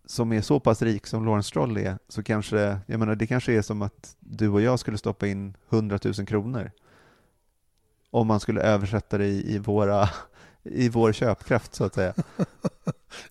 [0.05, 3.53] som är så pass rik som Lawrence Stroll är, så kanske, jag menar, det kanske
[3.53, 6.71] är som att du och jag skulle stoppa in 100 000 kronor.
[8.09, 10.09] Om man skulle översätta det i, i, våra,
[10.63, 12.13] i vår köpkraft, så att säga.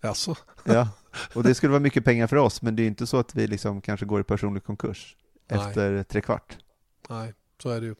[0.01, 0.35] Alltså.
[0.65, 0.89] Ja,
[1.35, 3.47] och det skulle vara mycket pengar för oss, men det är inte så att vi
[3.47, 5.17] liksom kanske går i personlig konkurs
[5.51, 5.61] Nej.
[5.61, 6.57] efter tre kvart.
[7.09, 7.95] Nej, så är det ju.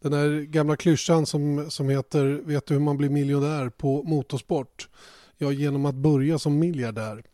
[0.00, 4.88] Den där gamla klyschan som, som heter Vet du hur man blir miljonär på motorsport?
[5.36, 7.24] Ja, genom att börja som miljardär.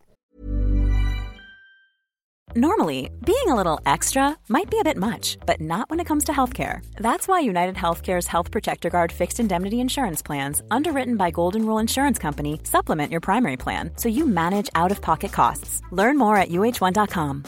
[2.56, 6.24] Normally, being a little extra might be a bit much, but not when it comes
[6.24, 6.80] to healthcare.
[6.96, 11.78] That's why United Healthcare's Health Protector Guard fixed indemnity insurance plans, underwritten by Golden Rule
[11.78, 15.80] Insurance Company, supplement your primary plan so you manage out of pocket costs.
[15.92, 17.44] Learn more at uh1.com.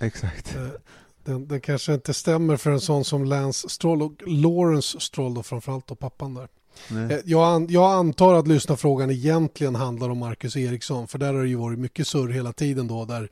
[0.00, 0.54] Exakt.
[0.54, 0.70] Eh,
[1.24, 5.42] Den, den kanske inte stämmer för en sån som Lance Stroll och Lawrence Stroll då
[5.42, 6.48] framförallt då pappan där.
[6.90, 7.12] Nej.
[7.12, 11.48] Eh, Jag, jag antar att lyssnarfrågan egentligen handlar om Marcus Eriksson för där har det
[11.48, 13.30] ju varit mycket surr hela tiden då där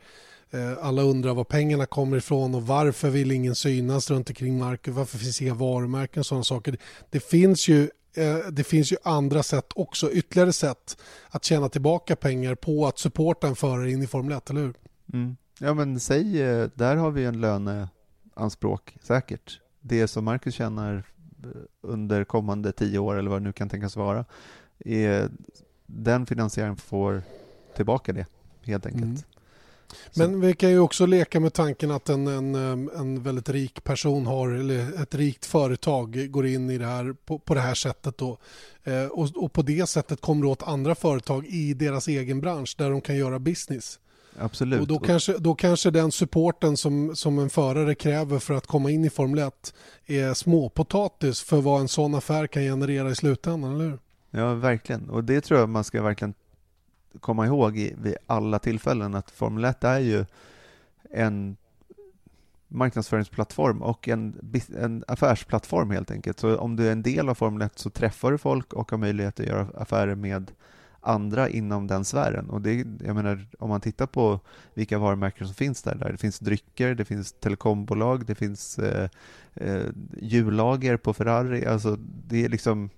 [0.50, 4.94] eh, alla undrar var pengarna kommer ifrån och varför vill ingen synas runt omkring Marcus,
[4.94, 6.76] varför finns inga varumärken och sådana saker.
[7.10, 10.96] Det finns ju eh, det finns ju andra sätt också, ytterligare sätt
[11.28, 14.74] att tjäna tillbaka pengar på att supporta en förare in i Formel 1, eller hur?
[15.12, 15.36] Mm.
[15.58, 16.32] Ja men säg,
[16.74, 19.60] där har vi en löneanspråk säkert.
[19.80, 21.04] Det som Marcus tjänar
[21.80, 24.24] under kommande tio år eller vad det nu kan tänkas vara,
[24.78, 25.30] är,
[25.86, 27.22] den finansiären får
[27.76, 28.26] tillbaka det
[28.62, 29.04] helt enkelt.
[29.04, 29.22] Mm.
[30.14, 32.54] Men vi kan ju också leka med tanken att en, en,
[32.90, 37.38] en väldigt rik person har, eller ett rikt företag går in i det här på,
[37.38, 38.38] på det här sättet då.
[38.84, 42.90] Eh, och, och på det sättet kommer åt andra företag i deras egen bransch där
[42.90, 43.98] de kan göra business.
[44.38, 44.80] Absolut.
[44.80, 48.90] Och då kanske, då kanske den supporten som, som en förare kräver för att komma
[48.90, 49.74] in i Formel 1
[50.06, 53.98] är småpotatis för vad en sån affär kan generera i slutändan, eller hur?
[54.30, 55.10] Ja, verkligen.
[55.10, 56.34] Och det tror jag man ska verkligen
[57.20, 60.24] komma ihåg i, vid alla tillfällen att Formel 1 är ju
[61.10, 61.56] en
[62.68, 66.40] marknadsföringsplattform och en, en affärsplattform helt enkelt.
[66.40, 68.98] Så om du är en del av Formel 1 så träffar du folk och har
[68.98, 70.50] möjlighet att göra affärer med
[71.06, 72.50] andra inom den sfären.
[72.50, 74.40] Och det, jag menar, om man tittar på
[74.74, 79.08] vilka varumärken som finns där, där det finns drycker, det finns telekombolag, det finns eh,
[79.54, 79.82] eh,
[80.16, 81.66] hjullager på Ferrari.
[81.66, 82.90] Alltså, det är liksom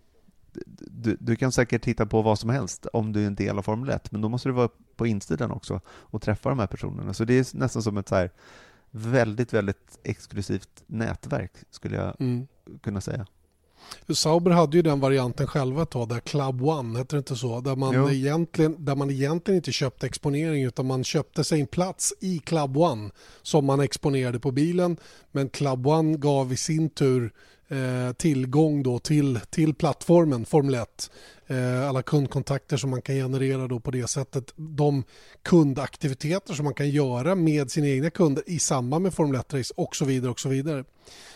[0.90, 3.62] du, du kan säkert titta på vad som helst om du är en del av
[3.62, 7.14] Formel 1, men då måste du vara på insidan också och träffa de här personerna.
[7.14, 8.30] Så det är nästan som ett så här
[8.90, 12.46] väldigt, väldigt exklusivt nätverk, skulle jag Mm.
[12.82, 13.26] kunna säga.
[14.14, 17.60] Sauber hade ju den varianten själva ett tag, där Club One, heter det inte så?
[17.60, 18.10] Där man, Jo.
[18.10, 22.76] egentligen, där man egentligen inte köpte exponering utan man köpte sig en plats i Club
[22.76, 23.10] One
[23.42, 24.96] som man exponerade på bilen.
[25.32, 27.32] Men Club One gav i sin tur
[27.68, 31.10] eh, tillgång då till, till plattformen Formel 1.
[31.46, 34.52] Eh, alla kundkontakter som man kan generera då på det sättet.
[34.56, 35.04] De
[35.42, 39.96] kundaktiviteter som man kan göra med sina egna kunder i samband med Formel 1-race och
[39.96, 40.84] så vidare och så vidare.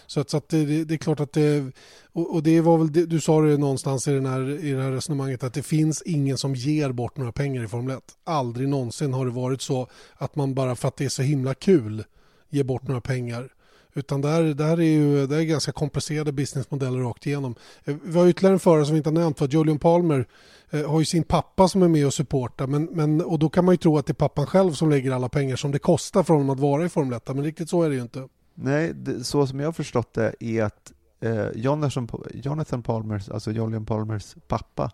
[0.06, 1.72] Så, att, så att det, det, är klart att det,
[2.12, 4.82] och, och det var väl det, du sa det någonstans i, den här, i det
[4.82, 8.02] här resonemanget att det finns ingen som ger bort några pengar i Formel 1.
[8.24, 11.54] Aldrig någonsin har det varit så att man bara för att det är så himla
[11.54, 12.04] kul
[12.50, 13.48] ger bort några pengar.
[13.94, 17.54] Utan där, där är ju det är ganska komplicerade businessmodeller rakt igenom.
[17.84, 19.38] Eh, Vi har ytterligare en förare som vi inte har nämnt.
[19.38, 20.26] För Julian Palmer
[20.70, 22.66] eh, har ju sin pappa som är med och supportar.
[22.66, 25.12] Men, men, och då kan man ju tro att det är pappan själv som lägger
[25.12, 27.28] alla pengar som det kostar för honom att vara i Formel 1.
[27.28, 28.28] Men riktigt så är det ju inte.
[28.54, 33.50] Nej, det, så som jag har förstått det är att eh, Jonathan, Jonathan Palmers, alltså
[33.52, 34.90] Julian Palmers pappa,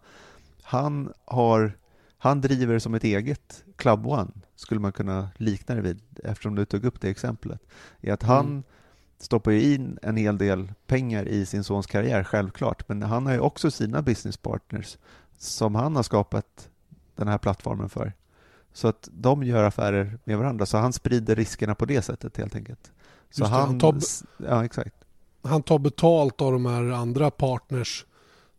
[0.62, 1.72] han, har,
[2.18, 6.64] han driver som ett eget Club One, skulle man kunna likna det vid, eftersom du
[6.64, 7.61] tog upp det exemplet.
[8.00, 8.62] Är att han Mm.
[9.18, 13.33] Stoppar ju in en hel del pengar i sin sons karriär, självklart, men han har
[13.33, 14.96] ju också sina business partners
[15.38, 16.68] som han har skapat
[17.16, 18.12] den här plattformen för.
[18.72, 22.54] Så att de gör affärer med varandra, så han sprider riskerna på det sättet helt
[22.54, 22.92] enkelt.
[23.31, 23.68] Så Just det, han...
[23.68, 24.00] han tar-
[24.48, 24.94] Ja, exakt.
[25.42, 28.07] han tar betalt av de här andra partners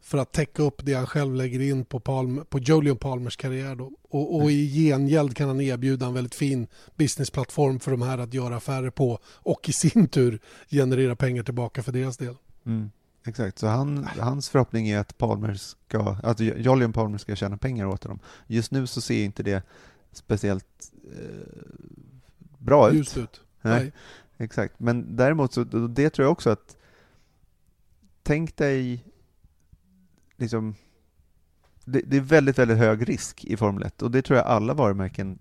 [0.09, 3.75] för att täcka upp det han själv lägger in på, Palm, på Julian Palmers karriär.
[3.75, 3.91] Då.
[4.09, 8.33] Och, och i gengäld kan han erbjuda en väldigt fin businessplattform för de här att
[8.33, 12.35] göra affärer på och i sin tur generera pengar tillbaka för deras del.
[12.65, 12.91] Mm,
[13.25, 17.85] exakt, så han, hans förhoppning är att Palmer ska, att Julian Palmer ska tjäna pengar
[17.85, 18.19] åt honom.
[18.47, 19.63] Just nu så ser inte det
[20.11, 21.63] speciellt eh,
[22.57, 22.95] bra ut.
[22.95, 23.41] Just ut.
[23.61, 23.79] Nej.
[23.83, 23.91] Nej.
[24.37, 26.77] Exakt, men däremot så det tror jag också att
[28.23, 29.05] tänk dig
[30.39, 30.75] liksom
[31.85, 34.73] det, det är väldigt, väldigt hög risk i Formel 1 och det tror jag alla
[34.73, 35.39] varumärken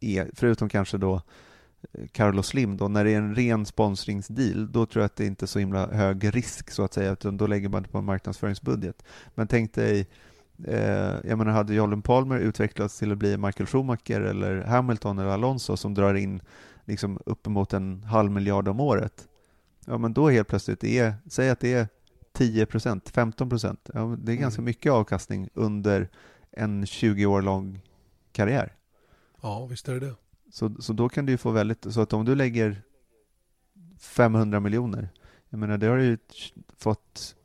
[0.00, 1.14] är, förutom kanske då
[1.92, 5.26] eh, Carlos Slim då, när det är en ren sponsringsdeal, då tror jag att det
[5.26, 7.98] inte är så himla hög risk så att säga, utan då lägger man det på
[7.98, 9.04] en marknadsföringsbudget.
[9.34, 10.06] Men tänk dig,
[10.64, 15.30] eh, jag menar hade Jolin Palmer utvecklats till att bli Michael Schumacher eller Hamilton eller
[15.30, 16.40] Alonso som drar in
[16.84, 19.28] liksom uppemot en halv miljard om året,
[19.86, 21.88] ja men då helt plötsligt är, säg att det är
[22.36, 24.64] 10 procent, 15 procent, ja, det är ganska Mm.
[24.64, 26.08] mycket avkastning under
[26.50, 27.80] en 20 år lång
[28.32, 28.72] karriär.
[29.40, 30.14] Ja, visst är det det.
[30.52, 32.82] Så, så då kan du ju få väldigt, så att om du lägger
[33.98, 35.08] 500 miljoner.
[35.48, 36.18] Jag menar, det har du ju
[36.78, 37.36] fått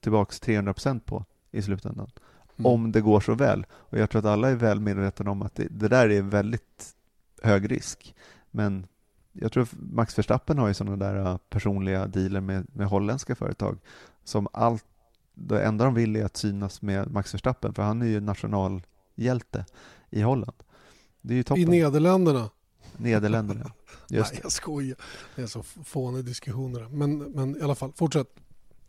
[0.00, 2.10] tillbaks 300 procent på i slutändan.
[2.56, 2.72] Mm.
[2.72, 3.66] Om det går så väl.
[3.72, 6.94] Och jag tror att alla är väl medvetna om att det, det där är väldigt
[7.42, 8.14] hög risk.
[8.50, 8.86] Men
[9.32, 13.78] jag tror Max Verstappen har ju sådana där äh, personliga dealer med, med holländska företag
[14.24, 14.84] som allt,
[15.34, 19.64] det enda de vill är att synas med Max Verstappen för han är ju nationalhjälte
[20.10, 20.56] i Holland.
[21.20, 21.62] Det är ju toppen.
[21.62, 22.50] I Nederländerna.
[22.96, 23.72] Nederländerna.
[24.08, 24.96] Just Nej, jag skojar.
[25.36, 26.88] Det är så fåniga diskussioner.
[26.90, 28.28] Men, men i alla fall, fortsätt.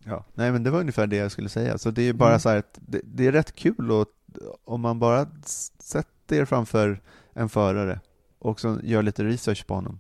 [0.03, 1.77] Ja, nej men det var ungefär det jag skulle säga.
[1.77, 2.39] Så det är bara mm.
[2.39, 4.07] så här att det, det, är rätt kul och
[4.65, 5.27] om man bara
[5.79, 7.01] sätter er framför
[7.33, 7.99] en förare
[8.39, 9.99] och så gör lite research på honom,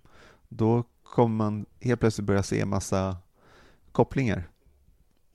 [0.49, 3.17] då kommer man helt plötsligt börja se massa
[3.91, 4.49] kopplingar.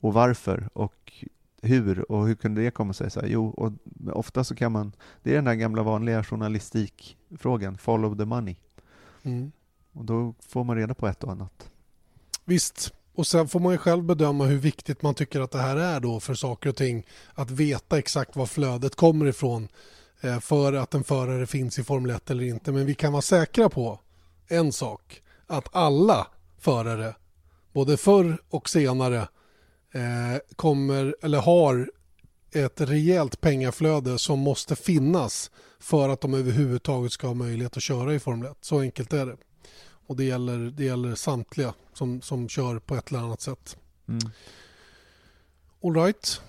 [0.00, 1.24] Och varför och
[1.62, 3.10] hur och hur kunde det komma sig?
[3.10, 3.72] Så här, jo, och
[4.16, 4.92] ofta så kan man,
[5.22, 8.56] det är den där gamla vanliga journalistikfrågan, follow the money.
[9.22, 9.52] Mm.
[9.92, 11.70] Och då får man reda på ett och annat.
[12.44, 15.76] Visst, och sen får man ju själv bedöma hur viktigt man tycker att det här
[15.76, 17.06] är då för saker och ting.
[17.34, 19.68] Att veta exakt var flödet kommer ifrån
[20.20, 22.72] eh, för att en förare finns i Formel 1 eller inte.
[22.72, 24.00] Men vi kan vara säkra på
[24.48, 25.22] en sak.
[25.46, 26.26] Att alla
[26.58, 27.14] förare,
[27.72, 29.28] både förr och senare,
[30.56, 31.90] kommer eller har
[32.52, 38.14] ett rejält pengaflöde som måste finnas för att de överhuvudtaget ska ha möjlighet att köra
[38.14, 38.56] i Formel 1.
[38.60, 39.36] Så enkelt är det.
[40.06, 43.76] Och det gäller, det gäller samtliga som, som kör på ett eller annat sätt.
[44.08, 44.30] Mm.
[45.82, 46.40] All right.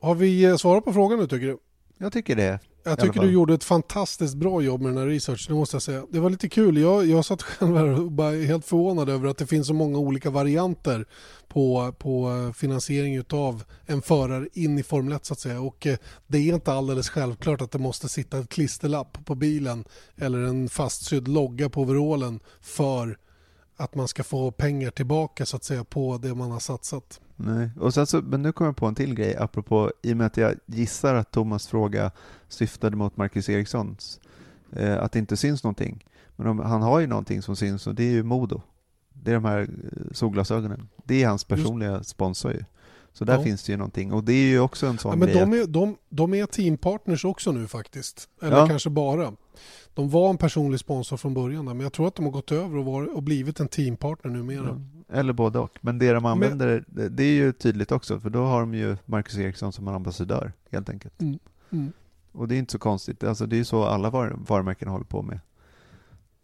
[0.00, 1.58] Har vi eh, svarat på frågan nu tycker du?
[1.98, 2.58] Jag tycker det.
[2.86, 5.82] Jag tycker du gjorde ett fantastiskt bra jobb med den här researchen, det måste jag
[5.82, 6.06] säga.
[6.10, 6.78] Det var lite kul.
[6.78, 9.98] Jag, jag satt själv här och bara helt förvånad över att det finns så många
[9.98, 11.06] olika varianter
[11.48, 15.60] på, på finansiering av en förare in i Formel 1 så att säga.
[15.60, 19.84] Och eh, det är inte alldeles självklart att det måste sitta ett klisterlapp på bilen
[20.16, 23.18] eller en fastsydd logga på overallen för
[23.76, 27.20] att man ska få pengar tillbaka så att säga på det man har satsat.
[27.36, 30.16] Nej, och sen så, men nu kommer jag på en till grej apropå, i och
[30.16, 32.10] med att jag gissar att Thomas fråga
[32.48, 34.20] syftade mot Marcus Erikssons,
[34.72, 36.04] eh, att det inte syns någonting.
[36.36, 38.62] Men om, han har ju någonting som syns och det är ju Modo.
[39.12, 40.88] Det är de här eh, solglasögonen.
[41.04, 42.10] Det är hans personliga Just.
[42.10, 42.64] sponsor ju.
[43.12, 43.42] Så där ja.
[43.42, 45.40] finns det ju någonting och det är ju också en sån ja, men grej.
[45.40, 48.28] De är, de, de är teampartners också nu faktiskt.
[48.42, 48.66] Eller ja.
[48.66, 49.32] kanske bara.
[49.94, 52.76] De var en personlig sponsor från början men jag tror att de har gått över
[52.76, 54.66] och, var, och blivit en teampartner numera.
[54.66, 55.03] Ja.
[55.08, 55.78] Eller både och.
[55.80, 57.16] Men det de använder, men...
[57.16, 60.88] det är ju tydligt också för då har de ju Marcus Eriksson som ambassadör helt
[60.88, 61.22] enkelt.
[61.22, 61.38] Mm.
[61.70, 61.92] Mm.
[62.32, 63.24] Och det är inte så konstigt.
[63.24, 65.40] Alltså, det är ju så alla var varumärken håller på med.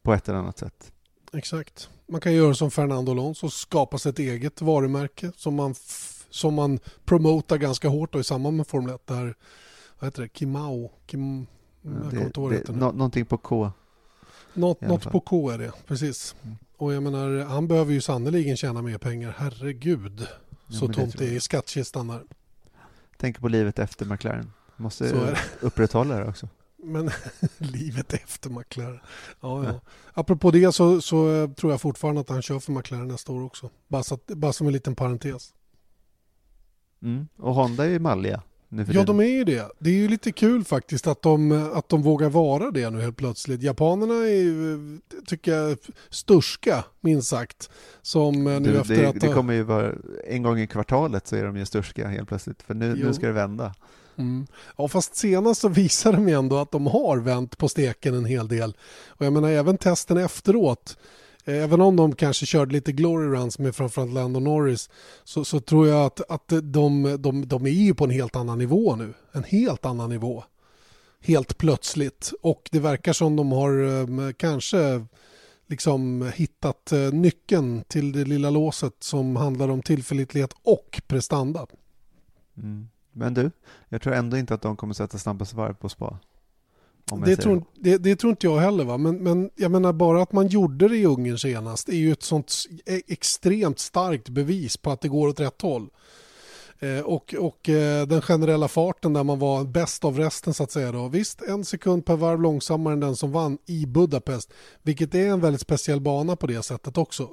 [0.02, 0.92] På ett eller annat sätt.
[1.32, 1.90] Exakt.
[2.06, 5.74] Man kan göra som Fernando Alonso och skapa sig ett eget varumärke som man,
[6.30, 9.06] som man promotar ganska hårt i samband med Formel 1.
[9.06, 9.34] Där,
[9.98, 10.28] vad heter det?
[10.38, 10.90] Kimao?
[11.06, 11.46] Kim,
[11.82, 13.72] jag det, inte vad det, det nå, Någonting på K.
[14.54, 16.34] Något, något på K är det, precis.
[16.42, 16.56] Mm.
[16.80, 19.34] Och jag menar, han behöver ju sannoliken tjäna mer pengar.
[19.38, 20.26] Herregud,
[20.68, 22.22] så ja, tomt det är i skattkistan där.
[23.16, 24.52] Tänker på livet efter McLaren.
[24.76, 26.48] Måste upprätthålla det också.
[26.76, 27.10] Men
[27.58, 29.00] livet efter McLaren.
[29.40, 29.80] Ja, ja.
[30.12, 33.42] Apropå det så, så eh, tror jag fortfarande att han kör för McLaren nästa år
[33.44, 33.70] också.
[33.88, 35.54] Bara, så bara som en liten parentes.
[37.02, 37.28] Mm.
[37.36, 38.42] Och Honda är ju malliga.
[38.70, 39.72] Ja, de är ju det.
[39.78, 43.16] Det är ju lite kul faktiskt att de, att de vågar vara det nu helt
[43.16, 43.62] plötsligt.
[43.62, 45.78] Japanerna är ju, tycker jag,
[46.10, 47.70] sturska, minst sagt.
[48.02, 49.20] Som nu du, efter det, att...
[49.20, 49.92] Det kommer ju vara,
[50.26, 52.62] en gång i kvartalet så är de ju sturska helt plötsligt.
[52.62, 53.74] För nu, nu ska det vända.
[54.16, 54.46] Mm.
[54.76, 58.24] Ja, fast senast så visar de ju ändå att de har vänt på steken en
[58.24, 58.76] hel del.
[59.08, 60.96] Och jag menar även testen efteråt.
[61.50, 64.90] Även om de kanske körde lite glory runs med framförallt Lando Norris
[65.24, 68.58] så, så tror jag att, att de, de, de är ju på en helt annan
[68.58, 69.14] nivå nu.
[69.32, 70.44] En helt annan nivå.
[71.20, 72.32] Helt plötsligt.
[72.42, 75.06] Och det verkar som de har ehm, kanske
[75.66, 81.66] liksom hittat eh, nyckeln till det lilla låset som handlar om tillförlitlighet och prestanda.
[82.56, 82.88] Mm.
[83.12, 83.50] Men du,
[83.88, 86.18] jag tror ändå inte att de kommer sätta snabbaste varv på spa.
[87.16, 88.84] Det tror, det, det tror, inte jag heller.
[88.84, 88.98] Va?
[88.98, 92.22] Men, men jag menar bara att man gjorde det i Ungern senast är ju ett
[92.22, 92.52] sånt
[92.86, 95.88] e, extremt starkt bevis på att det går åt rätt håll.
[96.78, 100.70] Eh, och, och eh, den generella farten där man var bäst av resten så att
[100.70, 100.92] säga.
[100.92, 101.08] Då.
[101.08, 104.52] Visst, en sekund per varv långsammare än den som vann i Budapest.
[104.82, 107.30] Vilket är en väldigt speciell bana på det sättet också.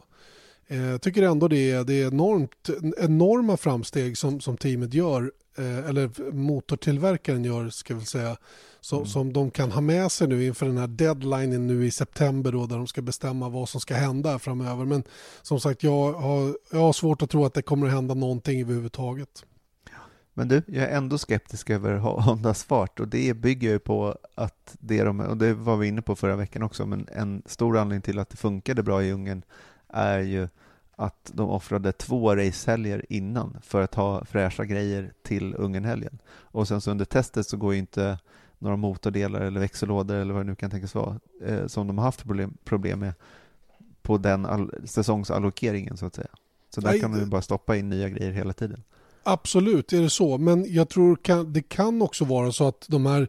[0.67, 5.32] Eh, jag tycker ändå det är, det är enormt, enorma framsteg som, som teamet gör
[5.47, 8.38] Eh, eller motortillverkaren gör, ska vi säga,
[8.82, 9.08] så, mm.
[9.08, 12.66] som de kan ha med sig nu inför den här deadlinen nu i september då,
[12.66, 14.86] där de ska bestämma vad som ska hända framöver.
[14.86, 15.03] Men
[15.41, 18.62] som sagt, jag har, jag har svårt att tro att det kommer att hända någonting
[18.62, 19.45] överhuvudtaget.
[20.34, 24.76] Men du, jag är ändå skeptisk över Hondas fart och det bygger ju på att
[24.80, 28.01] det de, och det var vi inne på förra veckan också, men en stor anledning
[28.01, 29.41] till att det funkade bra i Ungern
[29.89, 30.47] är ju
[31.00, 36.20] att de offrade två racehelger innan för att ha fräscha grejer till Ungernhelgen.
[36.28, 38.20] Och sen så under testet så går ju inte
[38.60, 42.06] några motordelar eller växellådor eller vad det nu kan tänkas vara eh, som de har
[42.06, 43.14] haft problem, problem med
[44.02, 46.28] på den all, säsongsallokeringen så att säga.
[46.70, 48.84] Så där Nej, kan man ju bara stoppa in nya grejer hela tiden.
[49.24, 53.06] Absolut är det så, men jag tror kan, det kan också vara så att de
[53.06, 53.28] här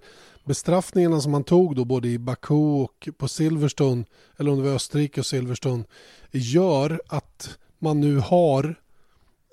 [0.49, 4.05] bestraffningarna som man tog då både i Baku och på Silverstone,
[4.38, 5.84] eller om det var Österrike och Silverstone,
[6.30, 8.80] gör att man nu har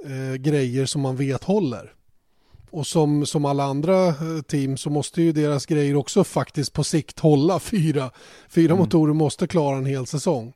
[0.05, 1.91] eh, grejer som man vet håller.
[2.69, 6.83] Och som, som alla andra eh, team så måste ju deras grejer också faktiskt på
[6.83, 8.11] sikt hålla fyra.
[8.49, 8.77] Fyra Mm.
[8.77, 10.53] motorer måste klara en hel säsong.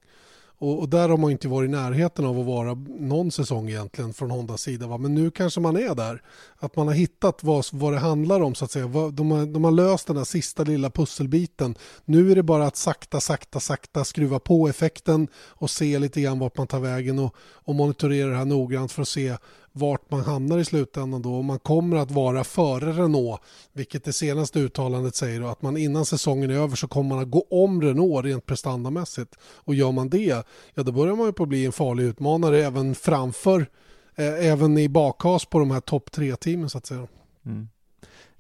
[0.60, 4.14] Och, och där har man inte varit i närheten av att vara någon säsong egentligen
[4.14, 4.88] från Hondas sida.
[4.88, 4.98] Va?
[4.98, 6.22] Men nu kanske man är där.
[6.58, 8.88] Att man har hittat vad, vad det handlar om så att säga.
[8.88, 11.76] De har, de har löst den där sista lilla pusselbiten.
[12.06, 16.40] Nu är det bara att sakta, sakta, sakta skruva på effekten och se lite grann
[16.40, 19.38] vart man tar vägen och, och monitorera det här noggrant för att se
[19.80, 21.34] vart man hamnar i slutändan då.
[21.34, 23.42] Och man kommer att vara före Renault,
[23.74, 27.20] vilket det senaste uttalandet säger då, att man innan säsongen är över så kommer man
[27.20, 29.36] att gå om Renault rent prestandamässigt.
[29.42, 32.66] Och gör man det, ja då börjar man ju på att bli en farlig utmanare
[32.66, 33.70] även framför,
[34.16, 37.08] eh, även i bakhas på de här topp tre teamen så att säga.
[37.46, 37.70] Mm.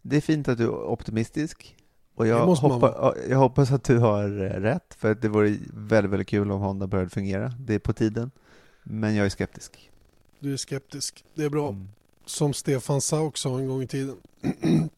[0.01, 1.75] Det är fint att du är optimistisk.
[2.15, 6.11] Och jag, hoppa, jag hoppas att du har eh, rätt, för att det vore väldigt,
[6.11, 7.53] väldigt kul om Honda började fungera.
[7.59, 8.31] Det är på tiden.
[8.83, 9.88] Men jag är skeptisk.
[10.39, 11.23] Du är skeptisk.
[11.35, 11.69] Det är bra.
[11.69, 11.87] Mm.
[12.25, 14.15] Som Stefan Sauk sa en gång i tiden.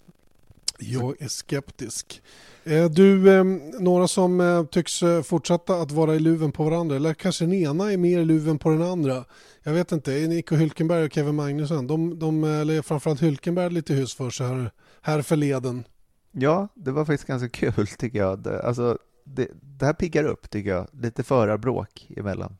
[0.79, 2.21] Jag är skeptisk.
[2.63, 3.43] Eh, Du, eh,
[3.79, 7.53] några som eh, tycks eh, fortsätta att vara i luven på varandra, eller kanske den
[7.53, 9.25] ena är mer i luven på den andra.
[9.63, 14.13] Jag vet inte, Nico Hülkenberg och Kevin Magnusson, de, de, eller framförallt Hülkenberg lite hus
[14.15, 14.71] för sig här,
[15.01, 15.83] här förleden.
[16.31, 18.47] Ja, det var faktiskt ganska kul tycker jag.
[18.47, 20.87] Alltså, det, det här piggar upp tycker jag.
[20.91, 22.57] Lite förarbråk emellan.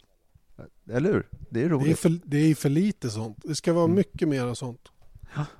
[0.89, 1.28] Eller hur?
[1.49, 1.99] Det är Det är, roligt.
[1.99, 3.38] för, det är för lite sånt.
[3.43, 3.95] Det ska vara Mm.
[3.95, 4.88] mycket mer sånt.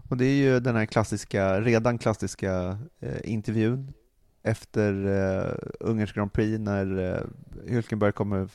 [0.10, 3.94] Och det är ju den här klassiska, redan klassiska eh, intervjun
[4.44, 7.22] efter eh, Ungerns Grand Prix när eh,
[7.74, 8.50] Hülkenberg kommer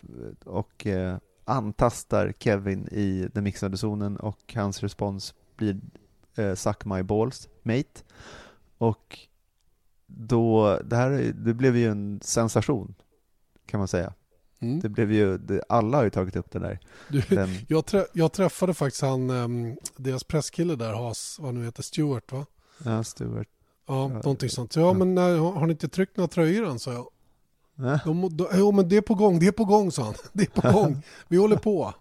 [0.45, 5.81] och eh, antastar Kevin i den mixade zonen och hans respons blir
[6.37, 8.03] eh, Suck my balls, mate.
[8.79, 9.19] Och
[10.07, 12.95] då, det här är- det blev ju en sensation
[13.67, 14.13] kan man säga.
[14.67, 14.81] Mm.
[14.81, 16.79] Det blev ju, det, alla har ju tagit upp det där.
[17.09, 21.65] Du, Den, jag, trä, jag träffade faktiskt han, ehm, deras presskille där, Has, vad nu
[21.65, 22.47] heter, Stewart va?
[22.85, 23.49] ja, Stuart.
[23.87, 24.77] Ja, Ja, någonting sånt.
[24.77, 24.93] Ja, ja.
[24.93, 27.09] men nej, har, har ni inte tryckt några tröjor än, sa jag.
[27.77, 28.01] Ja.
[28.05, 30.15] De, de, jo, men det är på gång, det är på gång, sa han.
[30.33, 31.03] Det är på gång.
[31.29, 31.95] Vi håller på.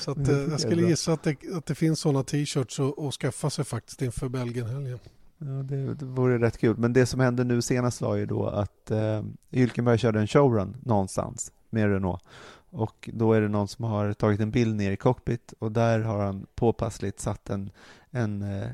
[0.00, 3.14] Så att, eh, jag skulle gissa att det, att det finns sådana t-shirts att att
[3.14, 4.98] skaffa sig faktiskt inför Belgien-helgen.
[5.46, 6.76] Ja, det, det vore rätt kul.
[6.78, 10.76] Men det som hände nu senast var ju då att eh, Hylkenberg körde en showrun
[10.82, 12.22] någonstans med Renault.
[12.70, 16.00] Och då är det någon som har tagit en bild ner i cockpit och där
[16.00, 17.70] har han påpassligt satt en,
[18.10, 18.68] en eh,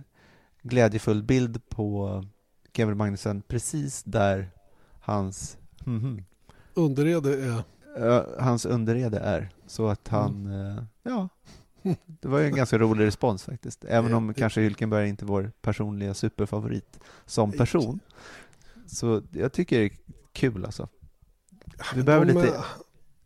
[0.63, 2.25] glädjefull bild på
[2.73, 4.51] Kevin Magnussen precis där
[5.01, 6.25] hans, mhm,
[6.75, 7.63] Underrede är...
[7.97, 9.49] eh, hans underrede är.
[9.67, 11.29] Så att han, eh, ja,
[12.07, 13.85] det var ju en ganska rolig respons faktiskt.
[13.85, 18.01] Även om kanske Hylkenberg inte är vår personliga superfavorit som person.
[18.87, 19.93] Så jag tycker det är
[20.33, 20.89] kul alltså.
[21.95, 22.65] Vi behöver lite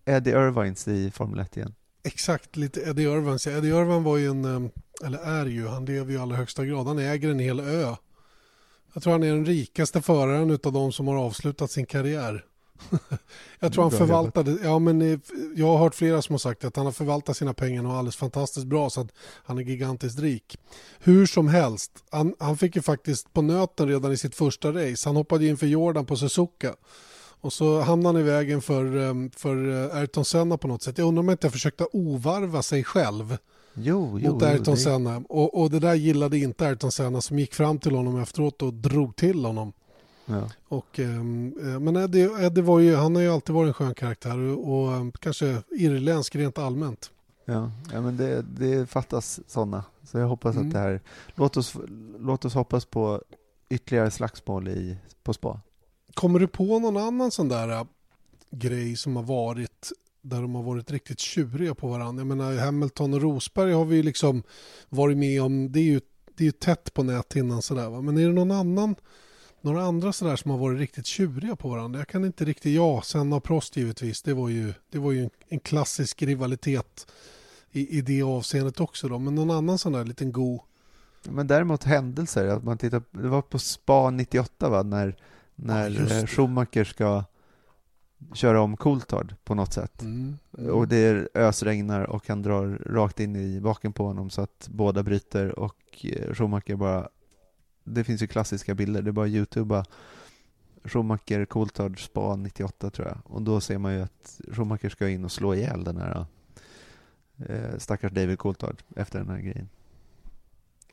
[0.04, 1.74] Eddie Irvines i Formel 1 igen.
[2.02, 3.38] Exakt, lite Eddie Irvine.
[3.38, 4.70] Så Eddie Irvine var ju en,
[5.04, 6.86] eller är ju, han lever ju i allra högsta grad.
[6.86, 7.96] Han äger en hel ö.
[8.94, 12.44] Jag tror han är den rikaste föraren utav de som har avslutat sin karriär.
[13.60, 15.20] jag tror han förvaltade, ja men
[15.56, 18.16] jag har hört flera som har sagt att han har förvaltat sina pengar och alldeles
[18.16, 19.12] fantastiskt bra så att
[19.44, 20.58] han är gigantiskt rik.
[20.98, 25.08] Hur som helst, han, han fick ju faktiskt på nöten redan i sitt första race.
[25.08, 26.74] Han hoppade in för Jordan på Suzuka.
[27.40, 30.98] Och så hamnade han i vägen för, eh, för eh, Ayrton Senna på något sätt.
[30.98, 33.36] Jag undrar om inte försökte ovarva sig själv
[33.74, 35.22] Jo, jo, mot jo, Ayrton det- Senna.
[35.28, 38.74] Och, och det där gillade inte Ayrton Senna som gick fram till honom efteråt och
[38.74, 39.72] drog till honom.
[40.32, 40.50] Ja.
[40.68, 43.94] Och, ehm, eh, men Eddie, Eddie var ju, han har ju alltid varit en skön
[43.94, 47.10] karaktär och, och ehm, kanske irländsk rent allmänt.
[47.44, 49.84] Ja, ja men det, det fattas sådana.
[50.04, 50.66] Så jag hoppas Mm.
[50.68, 51.00] att det här...
[51.34, 51.76] Låt oss,
[52.18, 53.22] låt oss hoppas på
[53.68, 55.60] ytterligare slagsmål i, på spa.
[56.14, 57.84] Kommer du på någon annan sån där äh,
[58.50, 62.20] grej som har varit där de har varit riktigt tjuriga på varandra?
[62.20, 64.42] Jag menar Hamilton och Rosberg har vi ju liksom
[64.88, 66.00] varit med om, det är ju,
[66.36, 68.00] det är ju tätt på näthinnan sådär va.
[68.00, 68.94] Men är det någon annan,
[69.62, 72.00] några andra sådär som har varit riktigt tjuriga på varandra?
[72.00, 75.22] Jag kan inte riktigt, ja, Senna och Prost givetvis, det var ju, det var ju
[75.22, 77.06] en, en klassisk rivalitet
[77.72, 79.18] i, i det avseendet också då.
[79.18, 80.60] Men någon annan sån där liten god
[81.22, 85.16] Men däremot händelser, att man tittar, det var på spa 98 va, när,
[85.54, 86.26] när Ja, eh.
[86.26, 87.24] Schumacher ska
[88.34, 90.02] köra om Coulthard på något sätt.
[90.02, 90.38] Mm.
[90.70, 95.02] Och det ösregnar och han drar rakt in i baken på honom så att båda
[95.02, 97.08] bryter och eh, Schumacher bara...
[97.84, 99.84] Det finns ju klassiska bilder, det är bara youtuba
[100.84, 103.18] Schumacher Coulthard spa 98 tror jag.
[103.24, 106.26] Och då ser man ju att Schumacher ska in och slå ihjäl den här
[107.48, 109.68] eh, stackars David Coulthard efter den här grejen.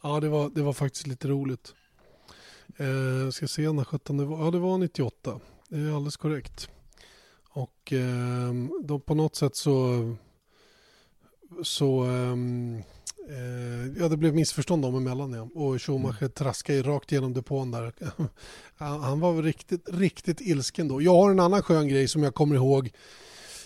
[0.01, 1.73] Ja, det var, det var faktiskt lite roligt.
[2.77, 4.45] Eh, ska se när 17 det var.
[4.45, 5.39] Ja, det var 98.
[5.69, 6.69] Det är alldeles korrekt.
[7.49, 10.15] Och eh, då på något sätt så...
[11.63, 12.05] Så...
[12.05, 12.35] eh,
[13.99, 15.49] ja, det blev missförstånd dem emellan ja.
[15.61, 17.93] Och Schumacher traskade ju rakt genom depån där.
[18.77, 21.01] han, han var riktigt, riktigt ilsken då.
[21.01, 22.91] Jag har en annan skön grej som jag kommer ihåg.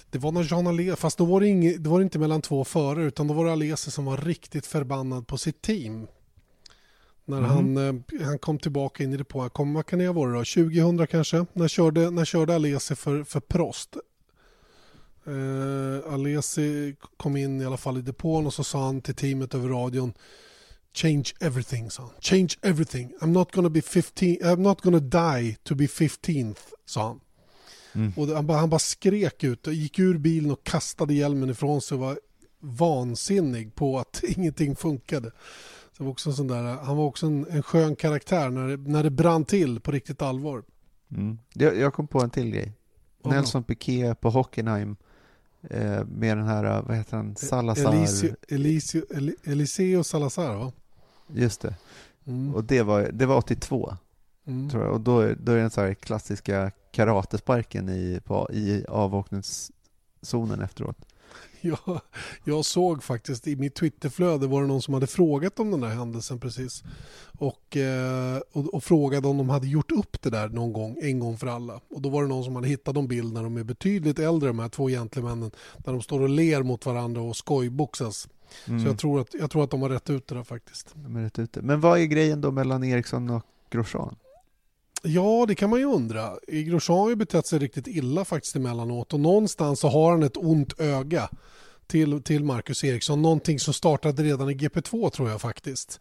[0.10, 2.42] Det var när Jean Alesi, fast då var det, inget, då var det inte mellan
[2.42, 6.08] två förare utan då var det Alesi som var riktigt förbannad på sitt team.
[7.26, 7.50] När Mhm.
[7.50, 10.62] han, eh, han kom tillbaka in i depån, kom, vad kan det varit då?
[10.64, 11.46] 2000 kanske?
[11.54, 13.98] När körde, när körde Alesi för, för Prost?
[15.28, 19.54] Eh, Alesi kom in i alla fall i depån och så sa han till teamet
[19.54, 20.14] över radion
[20.96, 22.12] Change everything, sa han.
[22.20, 23.14] Change everything.
[23.22, 27.20] I'm not gonna be 15, I'm not gonna die to be 15th, sa han.
[27.94, 28.14] Mm.
[28.16, 31.82] Och han, bara, han bara skrek ut och gick ur bilen och kastade hjälmen ifrån
[31.82, 32.20] sig och var
[32.60, 35.32] vansinnig på att ingenting funkade.
[35.98, 38.78] Så var också en sån där, han var också en, en skön karaktär när det,
[38.92, 40.64] när det brann till på riktigt allvar.
[41.12, 41.40] Mm.
[41.54, 42.74] Jag, jag kom på en till grej.
[43.24, 44.96] Nelson Piquet på Hockenheim
[45.70, 47.94] eh, med den här, vad heter han, Salazar.
[47.94, 50.72] Elisio, Elisio, Eli- Eliseo Salazar va?
[51.28, 51.76] Just det.
[52.26, 52.56] Mm.
[52.56, 53.98] Och det var, det var 82,
[54.48, 54.70] Mm.
[54.70, 54.94] tror jag.
[54.94, 60.62] Och då, är- då är det den så här klassiska karatesparken i, på, i avåkningszonen
[60.62, 60.98] efteråt.
[61.86, 62.02] Jag,
[62.44, 65.90] jag såg faktiskt i mitt Twitterflöde var det någon som hade frågat om den här
[65.90, 66.84] händelsen precis.
[67.40, 71.20] Och, eh, och, och frågade om de hade gjort upp det där någon gång, en
[71.20, 71.80] gång för alla.
[71.90, 74.50] Och då var det någon som hade hittat en bild när de är betydligt äldre,
[74.50, 78.28] de här två gentlemännen, där de står och ler mot varandra och skojboxas.
[78.68, 78.80] Mm.
[78.80, 80.92] Så jag tror, att, jag tror att de har rätt ut det där faktiskt.
[80.96, 81.62] De rätt ute.
[81.62, 84.16] Men vad är grejen då mellan Eriksson och Grosjean?
[85.06, 86.32] Ja, det kan man ju undra.
[86.48, 90.38] Grosjean har ju betett sig riktigt illa faktiskt emellanåt och någonstans så har han ett
[90.38, 91.30] ont öga
[91.94, 93.22] till, till Marcus Eriksson.
[93.22, 96.00] Någonting som startade redan i GP2 tror jag faktiskt.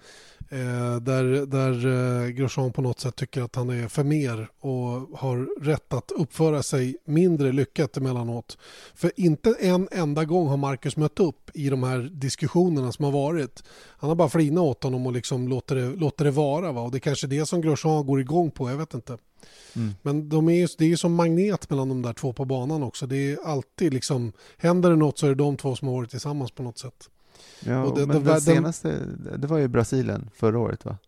[0.50, 5.18] Eh, där där eh, Grosjean på något sätt tycker att han är för mer och
[5.18, 8.58] har rätt att uppföra sig mindre lyckat emellanåt.
[8.94, 13.12] För inte en enda gång har Marcus mött upp i de här diskussionerna som har
[13.12, 13.62] varit.
[13.98, 16.72] Han har bara flinat åt honom och liksom låter det, låter det vara.
[16.72, 16.80] Va?
[16.80, 19.18] Och det är kanske det som Grosjean går igång på, jag vet inte.
[19.76, 19.94] Mm.
[20.02, 22.82] Men de är ju, det är ju som magnet mellan de där två på banan
[22.82, 23.06] också.
[23.06, 26.10] Det är alltid liksom, händer det något så är det de två som har varit
[26.10, 27.08] tillsammans på något sätt.
[27.64, 28.98] Ja, Och det- men det- senaste,
[29.38, 30.98] det var ju Brasilien förra året va?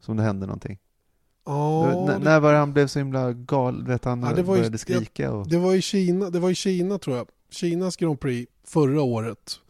[0.00, 0.78] Som det hände någonting.
[1.46, 4.56] Ja, det, när var det han blev så himla gal, vet han Ja, det var
[4.56, 5.48] började skrika och...
[5.48, 7.28] det var i Kina, det var i Kina tror jag.
[7.50, 9.60] Kinas Grand Prix förra året.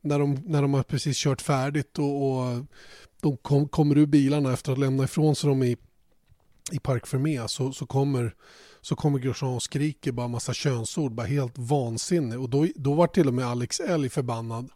[0.00, 2.64] När de, när de har precis kört färdigt och, och
[3.20, 5.76] de kom, kommer ur bilarna efter att lämna ifrån sig dem i,
[6.72, 8.34] i Parc Fermé så, så kommer
[8.80, 12.40] så kommer Grosjean och skriker bara massa könsord, bara helt vansinnig.
[12.40, 14.68] Och då, då var till och med Alex Elg förbannad.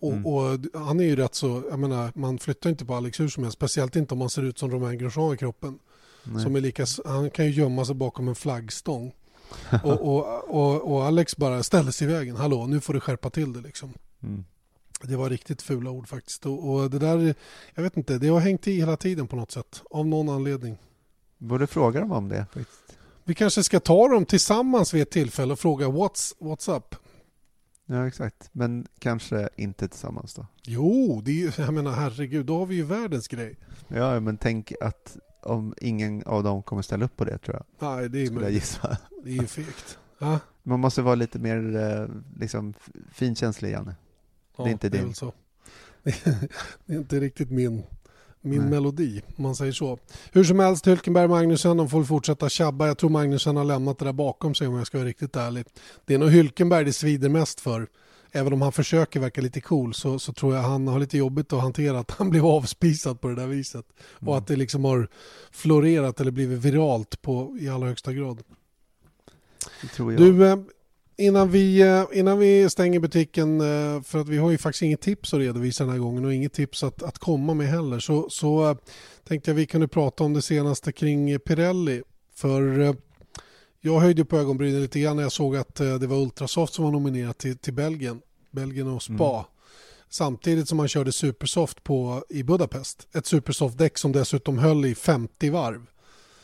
[0.00, 0.26] Och, Mm.
[0.26, 3.42] och han är ju rätt så, jag menar, man flyttar inte på Alex hur som
[3.42, 5.78] helst, speciellt inte om man ser ut som Romain Grosjean i kroppen.
[6.24, 6.42] Nej.
[6.42, 9.12] Som är lika, han kan ju gömma sig bakom en flaggstång.
[9.84, 12.36] och, och, och, och Alex bara ställer sig i vägen.
[12.36, 13.92] Hallå, nu får du skärpa till det liksom.
[14.22, 14.44] Mm.
[15.02, 16.46] Det var riktigt fula ord faktiskt.
[16.46, 17.34] Och det där,
[17.74, 19.82] jag vet inte, det har hängt i hela tiden på något sätt.
[19.90, 20.78] Av någon anledning.
[21.40, 22.96] Borde fråga dem om det faktiskt.
[23.24, 26.94] Vi kanske ska ta dem tillsammans vid ett tillfälle och fråga what's, what's up?
[27.86, 28.48] Ja, exakt.
[28.52, 30.46] Men kanske inte tillsammans då.
[30.62, 33.56] Jo, det är, ju- jag menar herregud, då har vi ju världens grej.
[33.88, 37.90] Ja, men tänk att om ingen av dem kommer ställa upp på det tror jag,
[37.96, 38.98] Nej, det är, skulle jag gissa.
[39.24, 39.98] det är ju fegt.
[40.18, 42.08] Ja, Man måste vara lite mer eh,
[42.40, 42.74] liksom,
[43.12, 43.94] finkänslig, Janne.
[44.56, 45.06] ja, Det är inte det är din.
[45.06, 45.32] väl så.
[46.86, 47.82] det är inte riktigt min,
[48.42, 48.70] min Nej.
[48.70, 49.98] melodi, om man säger så.
[50.32, 52.86] Hur som helst, Hülkenberg och Magnusen, de får fortsätta tjabba.
[52.86, 55.64] Jag tror Magnusen har lämnat det där bakom sig om jag ska vara riktigt ärlig.
[56.04, 57.86] Det är nog Hülkenberg det svider mest för.
[58.32, 61.52] Även om han försöker verka lite cool så, så tror jag han har lite jobbigt
[61.52, 63.86] att hantera att han blev avspisad på det där viset.
[64.00, 64.34] Och Mm.
[64.34, 65.08] att det liksom har
[65.50, 68.42] florerat eller blivit viralt på, i allra högsta grad.
[69.82, 70.20] Det tror jag.
[70.22, 70.56] Du, eh,
[71.20, 75.00] innan vi, eh, innan vi stänger butiken, eh, för att vi har ju faktiskt inget
[75.00, 78.30] tips att redovisa den här gången och inget tips att, att komma med heller, så,
[78.30, 78.76] så eh,
[79.28, 82.02] tänkte jag vi kunde prata om det senaste kring Pirelli.
[82.34, 82.96] För
[83.80, 86.92] jag höjde på ögonbrynen lite grann när jag såg att det var Ultrasoft som var
[86.92, 89.34] nominerat till, till Belgien, Belgien och Spa.
[89.34, 89.44] Mm.
[90.08, 93.08] Samtidigt som man körde Supersoft på, i Budapest.
[93.14, 95.86] Ett Supersoft-däck som dessutom höll i 50 varv.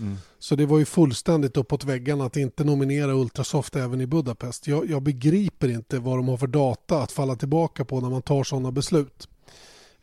[0.00, 0.16] Mm.
[0.38, 4.66] Så det var ju fullständigt uppåt väggarna att inte nominera Ultrasoft även i Budapest.
[4.66, 8.22] Jag, jag begriper inte vad de har för data att falla tillbaka på när man
[8.22, 9.28] tar sådana beslut.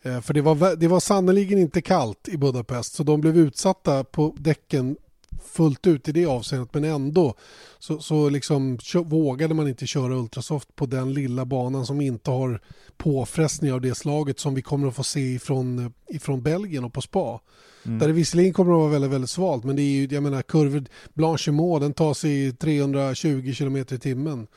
[0.01, 4.03] Eh, för det var, det var sannerligen inte kallt i Budapest så de blev utsatta
[4.03, 4.97] på däcken
[5.45, 7.33] fullt ut i det avseendet men ändå
[7.79, 12.61] så, så liksom vågade man inte köra Ultrasoft på den lilla banan som inte har
[12.97, 17.01] påfrestning av det slaget som vi kommer att få se ifrån, ifrån Belgien och på
[17.01, 17.39] spa.
[17.85, 17.99] Mm.
[17.99, 20.41] Där det visserligen kommer att vara väldigt, väldigt svalt men det är ju, jag menar
[20.41, 24.47] kurvor, Blanchimont den tar sig 320 km i timmen.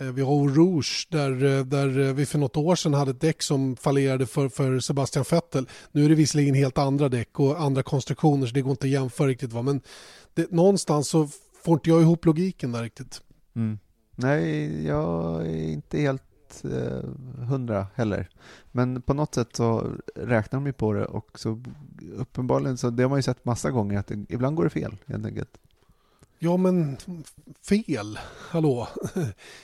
[0.00, 3.20] Eh, vi har Rouge där, eh, där eh, vi för något år sedan hade ett
[3.20, 5.68] däck som fallerade för, för Sebastian Vettel.
[5.92, 8.90] Nu är det visserligen helt andra däck och andra konstruktioner så det går inte att
[8.90, 9.52] jämföra riktigt.
[9.52, 9.62] Va?
[9.62, 9.80] Men
[10.34, 11.28] det, någonstans så
[11.62, 13.22] får inte jag ihop logiken där riktigt.
[13.56, 13.78] Mm.
[14.16, 18.28] Nej, jag är inte helt eh, hundra heller.
[18.72, 21.62] Men på något sätt så räknar de ju på det och så
[22.16, 24.96] uppenbarligen så det har man ju sett massa gånger att det, ibland går det fel
[25.06, 25.58] helt enkelt.
[26.42, 26.96] Ja men
[27.68, 28.18] fel,
[28.50, 28.88] hallå.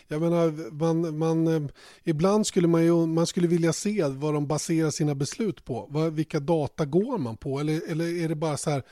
[0.09, 1.71] Jag menar, man, man, eh,
[2.05, 5.87] ibland skulle man ju man skulle vilja se vad de baserar sina beslut på.
[5.91, 7.61] Vad, vilka data går man på?
[7.61, 8.83] Eller, eller är det bara så här,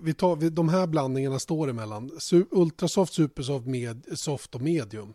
[0.00, 2.10] vi tar, vi, de här blandningarna står emellan.
[2.18, 5.14] Su, Ultrasoft, Supersoft, med, Soft och Medium.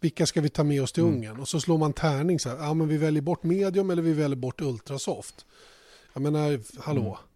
[0.00, 1.14] Vilka ska vi ta med oss till Mm.
[1.14, 1.40] Ungern?
[1.40, 4.12] Och så slår man tärning så här, ja men vi väljer bort Medium eller vi
[4.12, 5.46] väljer bort Ultrasoft.
[6.12, 7.00] Jag menar, hallå.
[7.00, 7.27] Mm.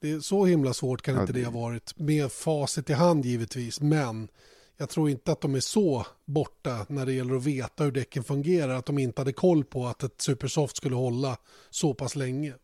[0.00, 1.98] Det är så himla svårt kan Ja, inte det ha varit.
[1.98, 3.80] Med facit i hand givetvis.
[3.80, 4.28] Men
[4.76, 8.24] jag tror inte att de är så borta när det gäller att veta hur däcken
[8.24, 8.74] fungerar.
[8.74, 11.36] Att de inte hade koll på att ett Supersoft skulle hålla
[11.70, 12.54] så pass länge.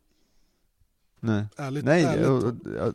[1.20, 2.56] Nej, Ärligt, Nej ärligt.
[2.76, 2.94] jag,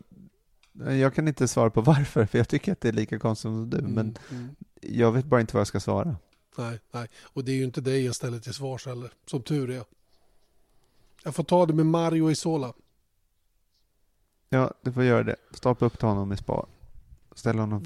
[0.73, 3.41] jag, jag kan inte svara på varför, för jag tycker att det är lika konstigt
[3.41, 4.55] som du, men Mm, mm.
[4.81, 6.15] jag vet bara inte vad jag ska svara.
[6.57, 7.07] Nej, nej.
[7.23, 9.11] Och det är ju inte dig jag ställer till svars heller.
[9.25, 9.83] Som tur är.
[11.23, 12.73] Jag får ta det med Mario Isola.
[14.55, 15.35] Ja, du får göra det.
[15.51, 16.65] Stapla upp honom i spa.
[17.35, 17.85] Ställ honom,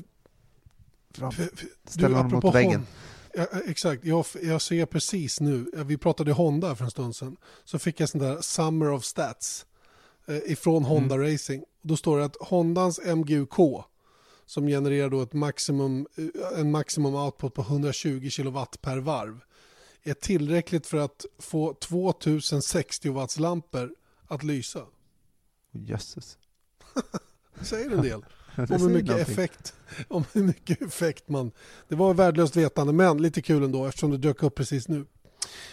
[1.14, 1.32] fram.
[1.32, 2.72] För- för- Ställ honom apropå mot väggen.
[2.80, 2.86] Hon-
[3.34, 7.80] Ja, exakt, jag, jag ser precis nu, vi pratade Honda för en stund sedan, så
[7.80, 9.66] fick jag sån där Summer of Stats
[10.28, 11.64] eh, ifrån Honda Racing.
[11.82, 13.54] Då står det att Hondans MGUK
[14.46, 19.40] som genererar då ett maximum, eh, en maximum output på 120 kW per varv
[20.04, 23.96] är tillräckligt för att få 2060 watts lampor
[24.28, 24.86] att lysa.
[25.72, 26.38] Jösses.
[27.62, 28.26] Säger en del.
[28.58, 29.34] Om hur mycket någonting.
[29.34, 29.74] effekt
[30.08, 31.52] om hur mycket effekt man...
[31.88, 35.06] Det var värdelöst vetande men lite kul ändå eftersom det dök upp precis nu.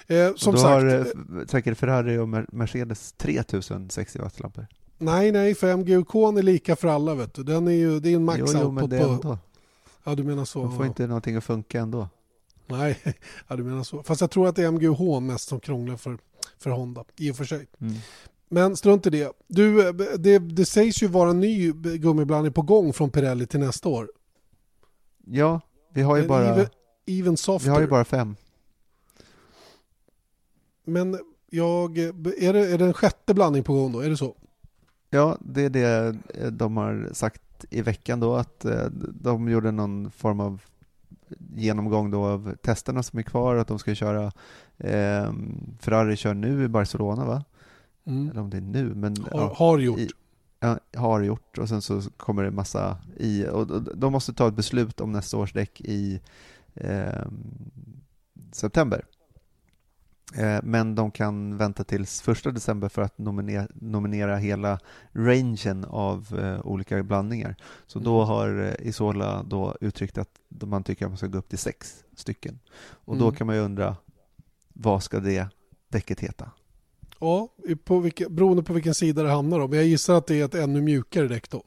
[0.06, 1.06] Eh, Och som då sagt, har eh, eh,
[1.48, 4.66] säkert Ferrari och Mer- Mercedes 3060 wattlampor.
[4.98, 7.42] nej nej för MGUK är lika för alla vet du.
[7.42, 9.38] Den är ju, det är en max Jo, jo, men det är ändå.
[10.04, 10.62] Ja du menar så.
[10.62, 10.88] De får ja.
[10.88, 12.08] inte någonting att funka ändå.
[12.66, 12.98] Nej,
[13.48, 14.02] ja, du menar så.
[14.02, 16.18] Fast jag tror att det är MGUH mest som krånglar för,
[16.58, 17.66] för Honda i och för sig.
[17.80, 17.94] Mm.
[18.48, 19.32] Men strunt i det.
[19.46, 23.60] Du, eh, det, det sägs ju vara en ny gummiblandning på gång från Pirelli till
[23.60, 24.10] nästa år.
[25.24, 25.60] Ja,
[25.92, 26.66] vi har ju En bara, Even,
[27.06, 27.68] even softer.
[27.70, 28.36] vi har ju bara fem.
[30.84, 31.18] Men
[31.50, 34.00] jag, är det, är det en sjätte blandning på gång då?
[34.00, 34.36] Är det så?
[35.10, 38.86] Ja, det är det eh, de har sagt i veckan då, att eh,
[39.20, 40.62] de gjorde någon form av
[41.56, 44.24] genomgång då av testerna som är kvar, att de ska köra
[44.78, 45.32] eh,
[45.80, 47.44] Ferrari kör nu i Barcelona va?
[48.06, 48.30] Mm.
[48.30, 49.98] Eller om det är nu, men Har, ja, har gjort.
[49.98, 50.10] i-
[50.60, 54.54] ja, har gjort och sen så kommer det massa i, och de måste ta ett
[54.54, 56.20] beslut om nästa års däck i
[56.74, 57.26] eh,
[58.52, 59.04] september.
[60.34, 64.78] Eh, Men de kan vänta tills första december för att nominera, nominera hela
[65.12, 67.56] rangen av eh, olika blandningar.
[67.86, 68.28] Så då Mm.
[68.28, 72.04] har eh, Isola då uttryckt att man tycker att man ska gå upp till sex
[72.16, 72.58] stycken.
[72.78, 73.36] Och då Mm.
[73.36, 73.96] kan man ju undra,
[74.72, 75.48] vad ska det
[75.88, 76.50] däcket heta?
[77.18, 77.48] Ja,
[77.84, 79.70] på vilka, beroende på vilken sida det hamnar om.
[79.70, 81.62] Men jag gissar att det är ett ännu mjukare däck då.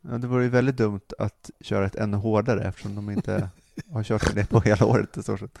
[0.00, 3.50] Ja, det vore ju väldigt dumt att köra ett ännu hårdare eftersom de inte
[3.92, 5.58] har kört med det på hela året i stort sett.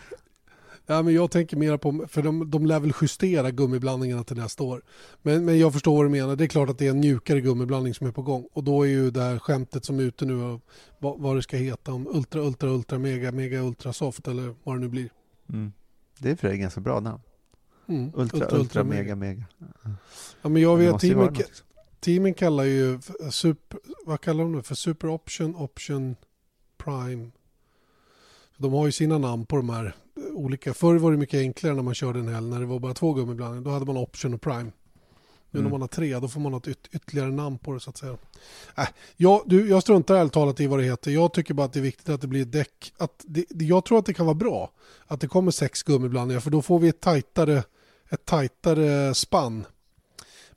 [0.86, 4.64] Ja, men jag tänker mer på, för de, de lär väl justera gummiblandningarna till nästa
[4.64, 4.82] år.
[5.22, 6.36] Men, men jag förstår vad du menar.
[6.36, 8.48] Det är klart att det är en mjukare gummiblandning som är på gång.
[8.52, 10.60] Och då är ju det här skämtet som är ute nu,
[10.98, 14.76] vad, vad det ska heta, om ultra, ultra, ultra, mega, mega, ultra soft eller vad
[14.76, 15.10] det nu blir.
[15.48, 15.72] Mm.
[16.18, 17.20] Det är för sig ganska bra namn.
[17.90, 18.10] Mm.
[18.14, 19.44] Ultra, ultra, mega, mega.
[20.42, 21.64] Ja, men jag vet, teamen, något.
[22.00, 22.98] teamen kallar ju,
[23.30, 24.74] super, vad kallar de det för?
[24.74, 26.16] Super option, option,
[26.78, 27.30] prime.
[28.56, 29.94] De har ju sina namn på de här
[30.32, 30.74] olika.
[30.74, 33.12] Förr var det mycket enklare när man körde en helg när det var bara två
[33.14, 33.64] gummiblandningar.
[33.64, 34.70] Då hade man option och prime.
[35.52, 35.64] Nu Mm.
[35.64, 37.96] när man har tre då får man ett yt- ytterligare namn på det så att
[37.96, 38.16] säga.
[38.78, 41.10] Äh, jag, du, jag struntar ärligt talat i vad det heter.
[41.10, 42.92] Jag tycker bara att det är viktigt att det blir ett däck.
[42.98, 44.70] Att det, det- jag tror att det kan vara bra
[45.06, 47.64] att det kommer sex gummiblandningar för då får vi ett tajtare,
[48.10, 49.66] ett tajtare spann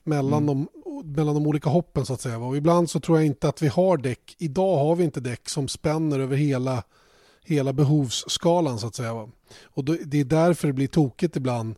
[0.04, 0.46] mellan Mm.
[0.46, 0.68] dem
[1.04, 2.38] mellan de olika hoppen så att säga.
[2.38, 4.36] Och ibland så tror jag inte att vi har däck.
[4.38, 6.82] Idag har vi inte däck som spänner över hela,
[7.44, 9.28] hela behovsskalan så att säga.
[9.64, 11.74] Och då, det är därför det blir tokigt ibland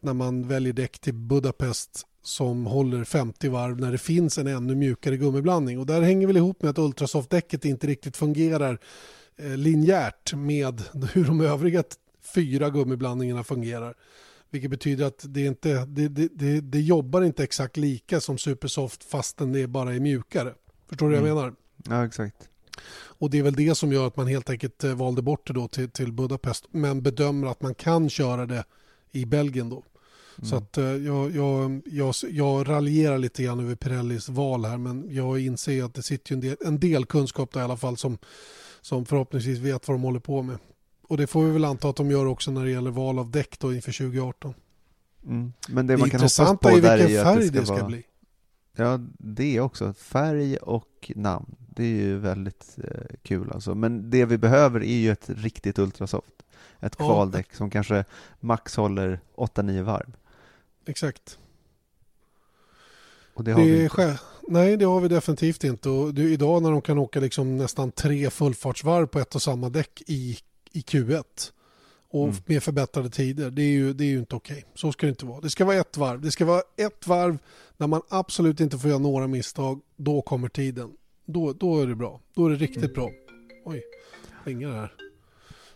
[0.00, 4.74] när man väljer däck till Budapest som håller 50 varv när det finns en ännu
[4.74, 5.78] mjukare gummiblandning.
[5.78, 8.78] Och där hänger väl ihop med att Ultrasoft-däcket inte riktigt fungerar
[9.36, 11.82] eh, linjärt med hur de övriga
[12.34, 13.94] fyra gummiblandningarna fungerar.
[14.54, 19.04] Vilket betyder att det, inte, det, det, det, det jobbar inte exakt lika som Supersoft
[19.04, 20.54] fastän det bara är mjukare.
[20.88, 21.22] Förstår du mm.
[21.22, 21.54] vad jag mm.
[21.84, 22.00] menar?
[22.00, 22.48] Ja, exakt.
[22.94, 25.52] Och det är väl det som gör att man helt enkelt eh, valde bort det
[25.52, 26.64] då till, till Budapest.
[26.70, 28.64] Men bedömer att man kan köra det
[29.12, 29.76] i Belgien då.
[30.38, 30.50] Mm.
[30.50, 35.14] Så att eh, jag, jag, jag, jag raljerar lite grann över Pirellis val här men
[35.14, 38.18] jag inser att det sitter en del, en del kunskap där i alla fall som,
[38.80, 40.58] som förhoppningsvis vet vad de håller på med.
[41.08, 43.30] Och det får vi väl anta att de gör också när det gäller val av
[43.30, 44.54] däck då inför 2018.
[45.26, 45.52] Mm.
[45.68, 47.86] Men det, det man kan hoppas på är vilken färg det ska, det ska vara...
[47.86, 48.02] bli.
[48.76, 49.92] Ja, det också.
[49.92, 51.56] Färg och namn.
[51.76, 53.74] Det är ju väldigt eh, kul alltså.
[53.74, 56.34] Men det vi behöver är ju ett riktigt Ultrasoft.
[56.80, 57.56] Ett kvaldäck ja.
[57.56, 58.04] som kanske
[58.40, 60.16] max håller 8-9 varv.
[60.86, 61.38] Exakt.
[63.34, 64.18] Och det har det vi inte.
[64.48, 65.88] Nej, det har vi definitivt inte.
[65.88, 69.68] Och det, idag när de kan åka liksom nästan tre fullfartsvarv på ett och samma
[69.68, 70.38] däck i,
[70.74, 71.52] i Q1
[72.08, 72.36] och mm.
[72.46, 74.56] med förbättrade tider, det är ju, det är ju inte okej.
[74.56, 74.70] Okay.
[74.74, 75.40] Så ska det inte vara.
[75.40, 76.20] Det ska vara ett varv.
[76.20, 77.38] Det ska vara ett varv
[77.76, 79.80] när man absolut inte får göra några misstag.
[79.96, 80.92] Då kommer tiden.
[81.24, 82.20] Då, då är det bra.
[82.34, 83.10] Då är det riktigt bra.
[83.64, 83.82] Oj,
[84.44, 84.92] ringer här.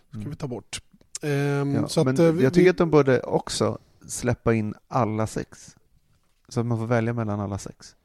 [0.09, 0.35] ska vi mm.
[0.35, 0.81] ta bort.
[1.21, 3.77] Ehm, ja, så att, eh, jag tycker att de borde också
[4.07, 5.75] släppa in alla sex.
[6.47, 7.95] Så att man får välja mellan alla sex.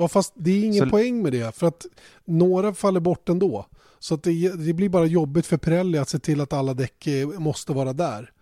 [0.00, 0.90] Ja, fast det är ingen så...
[0.90, 1.56] poäng med det.
[1.56, 1.86] För att
[2.24, 3.66] några faller bort ändå.
[3.98, 7.06] Så att det, det, blir bara jobbigt för Pirelli att se till att alla däck
[7.06, 8.32] eh, måste vara där.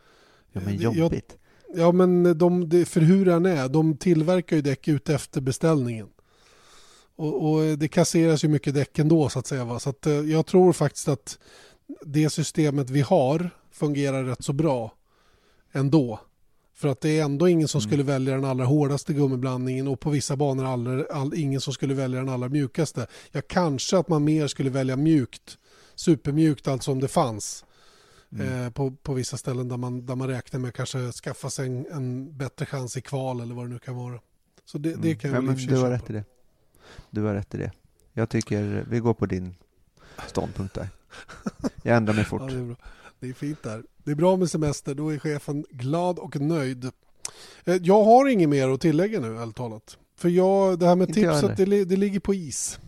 [0.53, 1.37] Ja, men jobbigt.
[1.69, 6.09] Jag, ja, men de, för hur den är, de tillverkar ju däck ut efter beställningen.
[7.17, 9.65] Och, och, det kasseras ju mycket däck ändå så att säga.
[9.65, 9.79] Va?
[9.79, 11.39] Så att, eh, jag tror faktiskt att
[12.03, 14.93] det systemet vi har fungerar rätt så bra
[15.73, 16.21] ändå.
[16.79, 17.89] För att det är ändå ingen som mm.
[17.89, 21.95] skulle välja den allra hårdaste gummiblandningen och på vissa banor all, all, ingen som skulle
[21.95, 23.07] välja den allra mjukaste.
[23.33, 25.59] Ja, kanske att man mer skulle välja mjukt,
[25.95, 27.65] supermjukt alltså om det fanns.
[28.33, 28.65] Mm.
[28.65, 31.67] Eh, på, på vissa ställen där man, där man räknar med att kanske skaffa sig
[31.67, 34.21] en, en bättre chans i kval eller vad det nu kan vara.
[34.65, 35.03] Så det, mm.
[35.03, 36.25] det kan jag ja, Du har rätt i det.
[37.11, 37.73] Du har rätt i det.
[38.13, 39.55] Jag tycker vi går på din
[40.27, 40.89] ståndpunkt där.
[41.83, 42.43] Jag ändrar mig fort.
[42.43, 42.77] ja,
[43.21, 43.83] det är fint där.
[44.05, 46.85] Det är bra med semester, då är chefen glad och nöjd.
[47.65, 49.99] Eh, jag har inget mer att tillägga nu, ärligt talat.
[50.17, 52.81] För jag, det här med Inte tipset, det, det, ligger på is.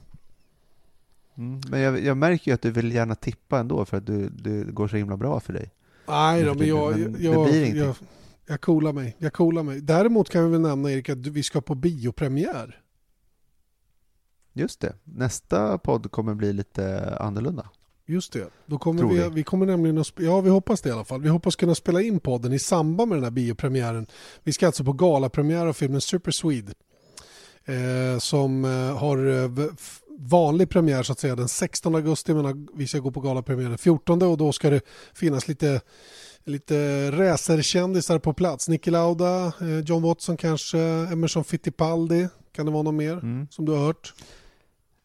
[1.37, 4.29] Mm, men jag, jag, märker ju att du vill gärna tippa ändå för att du,
[4.29, 5.71] det går så himla bra för dig.
[6.09, 7.95] Nej då, men jag, men jag, det blir jag,
[8.47, 9.17] jag coolar mig.
[9.19, 9.81] Jag coolar mig.
[9.81, 12.81] Däremot kan vi väl nämna Erik att vi ska på biopremiär.
[14.53, 14.95] Just det.
[15.05, 17.69] Nästa podd kommer bli lite annorlunda.
[18.11, 18.51] Just det.
[18.67, 21.23] Då kommer vi, vi kommer nämligen att, ja vi hoppas det i alla fall.
[21.23, 24.07] Vi hoppas kunna spela in podden i samband med den här biopremiären.
[24.43, 26.73] Vi ska alltså på galapremiär av filmen Super Swede.
[27.65, 29.51] Eh, som eh, har eh,
[30.19, 33.79] vanlig premiär så att säga den 16 augusti men vi ska gå på galapremiär den
[33.79, 34.81] 14 och då ska det
[35.15, 35.81] finnas lite
[36.45, 38.69] lite racerkändisar på plats.
[38.69, 40.79] Niki Lauda, eh, John Watson kanske,
[41.13, 42.29] Emerson Fittipaldi.
[42.53, 43.47] Kan det vara någon mer mm.
[43.51, 44.15] som du har hört?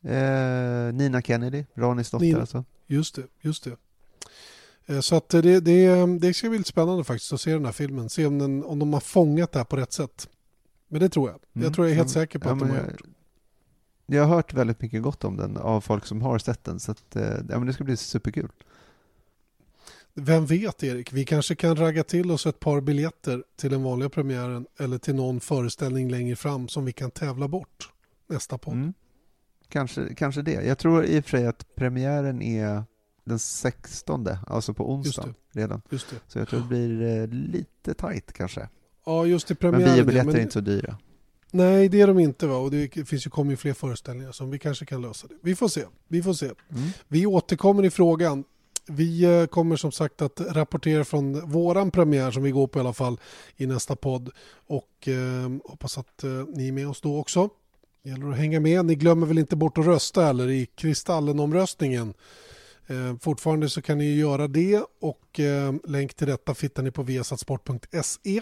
[0.06, 2.40] Eh, Nina Kennedy, Ranis dotter Nina.
[2.40, 2.64] alltså.
[2.88, 3.76] Just det, just det.
[4.86, 7.72] Eh, så att det, det, det ska bli lite spännande faktiskt att se den här
[7.72, 8.10] filmen.
[8.10, 10.30] Se om, den, om de har fångat det här på rätt sätt.
[10.88, 11.40] Men det tror jag.
[11.54, 11.66] Mm.
[11.66, 13.02] Jag tror jag är helt säker på ja, att de har gjort.
[14.06, 16.80] Jag har hört väldigt mycket gott om den av folk som har sett den.
[16.80, 18.50] Så att, eh, ja, men det ska bli superkul.
[20.14, 24.10] Vem vet Erik, vi kanske kan ragga till oss ett par biljetter till den vanliga
[24.10, 27.90] premiären eller till någon föreställning längre fram som vi kan tävla bort
[28.28, 28.74] nästa podd.
[28.74, 28.94] Mm.
[29.70, 30.52] Kanske, kanske det.
[30.52, 32.84] Jag tror i och för sig att premiären är
[33.24, 35.82] den 16, alltså på onsdag redan.
[36.28, 38.70] Så jag tror det blir eh, lite tajt kanske.
[39.06, 39.86] Ja, just i premiären.
[39.86, 40.36] Men biobiljetter men...
[40.36, 40.98] är inte så dyra.
[41.52, 42.48] Nej, det är de inte.
[42.48, 42.58] Va?
[42.58, 45.36] Och det finns ju kommer ju fler föreställningar som vi kanske kan lösa det.
[45.42, 45.84] Vi får se.
[46.08, 46.46] Vi får se.
[46.46, 46.90] Mm.
[47.08, 48.44] Vi återkommer i frågan.
[48.88, 52.82] Vi eh, kommer som sagt att rapportera från våran premiär som vi går på i
[52.82, 53.20] alla fall
[53.56, 54.30] i nästa podd.
[54.68, 57.50] Och eh, hoppas att eh, ni är med oss då också.
[58.06, 58.86] Det gäller att hänga med.
[58.86, 62.14] Ni glömmer väl inte bort att rösta eller i Kristallenomröstningen.
[62.88, 67.04] Eh, fortfarande så kan ni göra det och eh, länk till detta hittar ni på
[67.04, 68.42] viasatsport.se.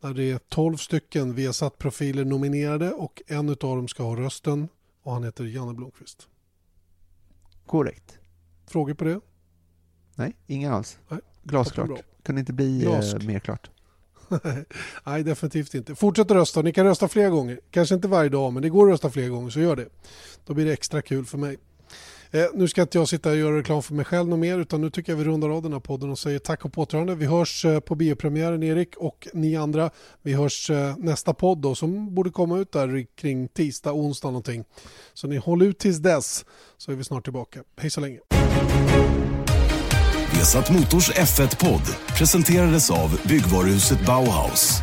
[0.00, 4.68] Där det är 12 stycken Viasat-profiler nominerade och en av dem ska ha rösten
[5.02, 6.28] och han heter Janne Blomqvist.
[7.66, 8.18] Korrekt.
[8.66, 9.20] Frågor på det?
[10.14, 10.98] Nej, inga alls.
[11.08, 11.20] Nej.
[11.42, 12.02] Glasklart.
[12.22, 13.70] Kunde inte bli eh, mer klart.
[15.04, 15.94] Nej, definitivt inte.
[15.94, 16.62] Fortsätt rösta.
[16.62, 17.60] Ni kan rösta fler gånger.
[17.70, 19.88] Kanske inte varje dag, men det går att rösta fler gånger, så gör det.
[20.46, 21.58] Då blir det extra kul för mig.
[22.30, 24.80] Eh, nu ska inte jag sitta och göra reklam för mig själv något mer utan
[24.80, 27.14] nu tycker jag vi rundar av den här podden och säger tack och påtrörande.
[27.14, 29.90] Vi hörs eh, på biopremiären Erik och ni andra.
[30.22, 34.64] Vi hörs eh, nästa podd då som borde komma ut där kring tisdag, onsdag någonting.
[35.14, 36.44] Så ni håll ut tills dess
[36.76, 37.62] så är vi snart tillbaka.
[37.76, 38.35] Hej så länge.
[40.36, 44.82] Vesat Motors F1-podd presenterades av byggvaruhuset Bauhaus.